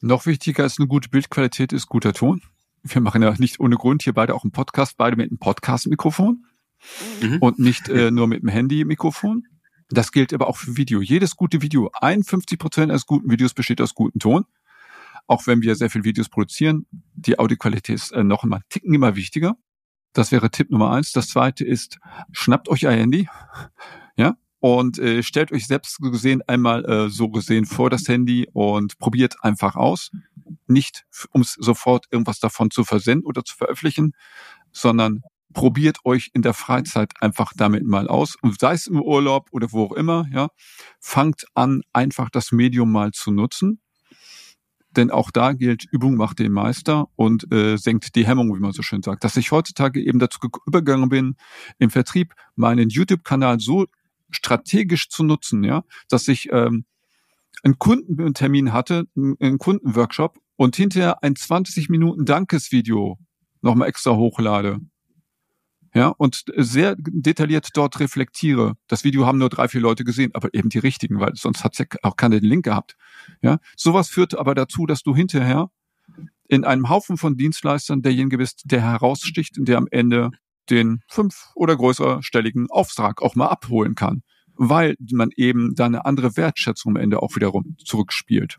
Noch 0.05 0.27
wichtiger 0.27 0.65
als 0.65 0.79
eine 0.79 0.87
gute 0.87 1.09
Bildqualität 1.09 1.73
ist 1.73 1.87
guter 1.87 2.13
Ton. 2.13 2.43
Wir 2.83 3.01
machen 3.01 3.23
ja 3.23 3.35
nicht 3.39 3.59
ohne 3.59 3.77
Grund 3.77 4.03
hier 4.03 4.13
beide 4.13 4.35
auch 4.35 4.45
einen 4.45 4.53
Podcast, 4.53 4.99
beide 4.99 5.17
mit 5.17 5.31
einem 5.31 5.39
Podcast-Mikrofon 5.39 6.45
mhm. 7.23 7.39
und 7.39 7.59
nicht 7.59 7.89
äh, 7.89 8.11
nur 8.11 8.27
mit 8.27 8.43
einem 8.43 8.51
Handy-Mikrofon. 8.51 9.47
Das 9.89 10.13
gilt 10.13 10.35
aber 10.35 10.47
auch 10.47 10.59
für 10.59 10.77
Video. 10.77 11.01
Jedes 11.01 11.37
gute 11.37 11.63
Video, 11.63 11.91
51 12.03 12.59
Prozent 12.59 12.91
eines 12.91 13.07
guten 13.07 13.31
Videos 13.31 13.55
besteht 13.55 13.81
aus 13.81 13.95
gutem 13.95 14.19
Ton. 14.19 14.45
Auch 15.27 15.47
wenn 15.47 15.63
wir 15.63 15.75
sehr 15.75 15.89
viel 15.89 16.05
Videos 16.05 16.29
produzieren, 16.29 16.85
die 17.15 17.39
Audioqualität 17.39 17.95
ist 17.95 18.13
äh, 18.13 18.23
noch 18.23 18.45
immer 18.45 18.61
ticken 18.69 18.93
immer 18.93 19.17
wichtiger. 19.17 19.57
Das 20.13 20.33
wäre 20.33 20.51
Tipp 20.51 20.71
Nummer 20.71 20.91
eins. 20.91 21.13
Das 21.13 21.29
zweite 21.29 21.65
ist, 21.65 21.99
schnappt 22.31 22.69
euch 22.69 22.87
ein 22.87 22.99
Handy. 22.99 23.27
Und 24.65 24.99
äh, 24.99 25.23
stellt 25.23 25.53
euch 25.53 25.67
selbst 25.67 25.99
gesehen 25.99 26.41
einmal 26.47 26.87
äh, 26.87 27.11
so 27.11 27.29
gesehen 27.29 27.67
vor 27.67 27.91
das 27.91 28.09
Handy 28.09 28.49
und 28.51 28.97
probiert 28.99 29.35
einfach 29.43 29.77
aus. 29.77 30.11
Nicht, 30.67 31.05
um 31.33 31.45
sofort 31.45 32.07
irgendwas 32.11 32.39
davon 32.39 32.71
zu 32.71 32.83
versenden 32.83 33.27
oder 33.27 33.45
zu 33.45 33.55
veröffentlichen, 33.55 34.13
sondern 34.73 35.21
probiert 35.53 35.99
euch 36.07 36.31
in 36.33 36.41
der 36.41 36.55
Freizeit 36.55 37.13
einfach 37.21 37.53
damit 37.55 37.85
mal 37.85 38.09
aus. 38.09 38.37
Und 38.41 38.59
sei 38.59 38.73
es 38.73 38.87
im 38.87 39.03
Urlaub 39.03 39.49
oder 39.53 39.71
wo 39.71 39.85
auch 39.85 39.93
immer, 39.93 40.25
ja, 40.33 40.49
fangt 40.99 41.45
an, 41.53 41.83
einfach 41.93 42.31
das 42.31 42.51
Medium 42.51 42.91
mal 42.91 43.11
zu 43.11 43.33
nutzen. 43.33 43.83
Denn 44.97 45.11
auch 45.11 45.31
da 45.31 45.53
gilt, 45.53 45.85
Übung 45.93 46.15
macht 46.15 46.39
den 46.39 46.53
Meister 46.53 47.09
und 47.17 47.53
äh, 47.53 47.77
senkt 47.77 48.15
die 48.15 48.27
Hemmung, 48.27 48.57
wie 48.57 48.61
man 48.61 48.73
so 48.73 48.81
schön 48.81 49.03
sagt. 49.03 49.25
Dass 49.25 49.37
ich 49.37 49.51
heutzutage 49.51 50.01
eben 50.01 50.21
dazu 50.21 50.39
übergegangen 50.67 51.11
bin, 51.11 51.37
im 51.79 51.91
Vertrieb 51.91 52.33
meinen 52.57 52.89
YouTube-Kanal 52.89 53.61
so 53.61 53.85
strategisch 54.35 55.09
zu 55.09 55.25
nutzen, 55.25 55.65
ja, 55.65 55.85
dass 56.09 56.29
ich 56.29 56.49
ähm, 56.53 56.85
einen 57.63 57.79
Kundentermin 57.79 58.73
hatte, 58.73 59.05
einen 59.17 59.59
Kundenworkshop 59.59 60.39
und 60.57 60.77
hinterher 60.77 61.23
ein 61.23 61.37
20 61.37 61.89
Minuten 61.89 62.25
Dankesvideo 62.25 63.19
nochmal 63.63 63.89
extra 63.89 64.15
hochlade. 64.15 64.81
Ja, 65.95 66.09
und 66.09 66.45
sehr 66.57 66.97
detailliert 66.99 67.69
dort 67.75 68.01
reflektiere. 68.01 68.75
Das 68.89 69.05
Video 69.05 69.27
haben 69.27 69.39
nur 69.39 69.49
drei, 69.49 69.69
vier 69.69 69.81
Leute 69.81 70.03
gesehen, 70.03 70.33
aber 70.35 70.53
eben 70.53 70.69
die 70.69 70.81
richtigen, 70.81 71.21
weil 71.21 71.37
sonst 71.37 71.63
hat's 71.63 71.79
ja 71.79 71.87
auch 72.03 72.17
keinen 72.17 72.43
Link 72.43 72.65
gehabt. 72.65 72.97
Ja, 73.43 73.59
sowas 73.77 74.09
führt 74.09 74.37
aber 74.37 74.57
dazu, 74.57 74.87
dass 74.87 75.03
du 75.05 75.15
hinterher 75.15 75.71
in 76.49 76.65
einem 76.65 76.89
Haufen 76.89 77.17
von 77.17 77.37
Dienstleistern 77.37 78.03
derjenige 78.03 78.39
bist, 78.39 78.63
der 78.65 78.83
heraussticht 78.83 79.57
und 79.57 79.69
der 79.69 79.79
am 79.79 79.87
Ende 79.89 80.33
den 80.69 81.03
fünf- 81.09 81.53
oder 81.55 81.77
größerstelligen 81.77 82.71
Auftrag 82.71 83.23
auch 83.23 83.37
mal 83.37 83.47
abholen 83.47 83.95
kann, 83.95 84.24
weil 84.57 84.97
man 85.13 85.31
eben 85.37 85.75
da 85.75 85.87
eine 85.87 86.05
andere 86.05 86.37
Wertschätzung 86.37 86.97
am 86.97 87.03
Ende 87.03 87.23
auch 87.23 87.35
wiederum 87.37 87.77
zurückspielt. 87.85 88.59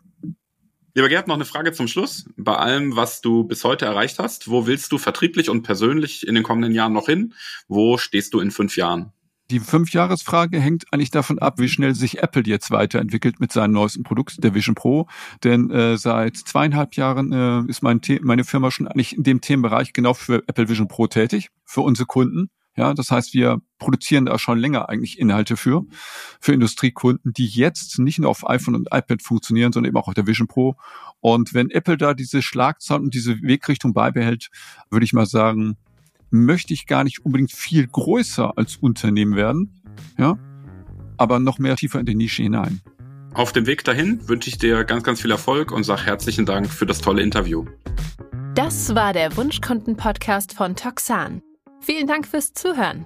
Lieber 0.98 1.10
Gerd, 1.10 1.28
noch 1.28 1.36
eine 1.36 1.44
Frage 1.44 1.74
zum 1.74 1.90
Schluss. 1.90 2.26
Bei 2.38 2.56
allem, 2.56 2.96
was 2.96 3.20
du 3.20 3.44
bis 3.44 3.66
heute 3.66 3.86
erreicht 3.86 4.18
hast, 4.18 4.50
wo 4.50 4.66
willst 4.66 4.94
du 4.94 4.98
vertrieblich 4.98 5.50
und 5.50 5.64
persönlich 5.64 6.26
in 6.26 6.36
den 6.36 6.44
kommenden 6.44 6.74
Jahren 6.74 6.94
noch 6.94 7.08
hin? 7.08 7.34
Wo 7.68 7.98
stehst 7.98 8.34
du 8.34 8.40
in 8.40 8.50
fünf 8.50 8.78
Jahren? 8.78 9.12
Die 9.52 9.60
Fünfjahresfrage 9.60 10.60
hängt 10.60 10.86
eigentlich 10.92 11.12
davon 11.12 11.38
ab, 11.38 11.60
wie 11.60 11.68
schnell 11.68 11.94
sich 11.94 12.24
Apple 12.24 12.44
jetzt 12.46 12.72
weiterentwickelt 12.72 13.40
mit 13.40 13.52
seinem 13.52 13.74
neuesten 13.74 14.04
Produkt, 14.04 14.44
der 14.44 14.56
Vision 14.56 14.74
Pro. 14.74 15.08
Denn 15.44 15.70
äh, 15.70 15.98
seit 15.98 16.38
zweieinhalb 16.38 16.96
Jahren 16.96 17.32
äh, 17.32 17.70
ist 17.70 17.84
mein 17.84 18.00
meine 18.22 18.44
Firma 18.44 18.72
schon 18.72 18.88
eigentlich 18.88 19.16
in 19.16 19.24
dem 19.24 19.42
Themenbereich 19.42 19.94
genau 19.94 20.16
für 20.16 20.44
Apple 20.48 20.70
Vision 20.70 20.88
Pro 20.88 21.08
tätig, 21.08 21.50
für 21.64 21.82
unsere 21.82 22.08
Kunden. 22.08 22.50
Ja, 22.76 22.94
das 22.94 23.12
heißt, 23.12 23.34
wir 23.34 23.62
produzieren 23.86 24.26
da 24.26 24.40
schon 24.40 24.58
länger 24.58 24.90
eigentlich 24.90 25.20
Inhalte 25.20 25.56
für, 25.58 25.86
für 26.42 26.54
Industriekunden, 26.54 27.34
die 27.34 27.46
jetzt 27.46 28.00
nicht 28.00 28.18
nur 28.18 28.32
auf 28.32 28.50
iPhone 28.50 28.74
und 28.74 28.88
iPad 28.92 29.22
funktionieren, 29.22 29.72
sondern 29.72 29.90
eben 29.90 29.98
auch 29.98 30.08
auf 30.08 30.16
der 30.16 30.26
Vision 30.26 30.48
Pro. 30.48 30.76
Und 31.22 31.54
wenn 31.54 31.70
Apple 31.70 31.96
da 31.96 32.16
diese 32.16 32.42
Schlagzeilen 32.42 33.04
und 33.04 33.14
diese 33.14 33.42
Wegrichtung 33.44 33.94
beibehält, 33.94 34.50
würde 34.90 35.06
ich 35.06 35.14
mal 35.14 35.28
sagen, 35.28 35.78
möchte 36.32 36.74
ich 36.74 36.88
gar 36.88 37.04
nicht 37.04 37.24
unbedingt 37.24 37.52
viel 37.52 37.86
größer 37.86 38.58
als 38.58 38.78
Unternehmen 38.78 39.36
werden, 39.36 39.84
ja, 40.18 40.40
aber 41.18 41.40
noch 41.40 41.60
mehr 41.60 41.76
tiefer 41.76 42.00
in 42.00 42.08
die 42.08 42.16
Nische 42.16 42.42
hinein. 42.42 42.82
Auf 43.36 43.52
dem 43.52 43.68
Weg 43.68 43.84
dahin 43.84 44.28
wünsche 44.28 44.50
ich 44.50 44.58
dir 44.58 44.84
ganz, 44.84 45.04
ganz 45.04 45.22
viel 45.22 45.32
Erfolg 45.32 45.72
und 45.72 45.84
sage 45.84 46.06
herzlichen 46.06 46.48
Dank 46.48 46.68
für 46.68 46.88
das 46.88 47.02
tolle 47.02 47.22
Interview. 47.22 47.66
Das 48.56 48.96
war 48.96 49.14
der 49.14 49.38
Wunschkunden-Podcast 49.38 50.54
von 50.54 50.76
Toxan. 50.76 51.42
Vielen 51.82 52.08
Dank 52.08 52.28
fürs 52.28 52.54
Zuhören. 52.54 53.06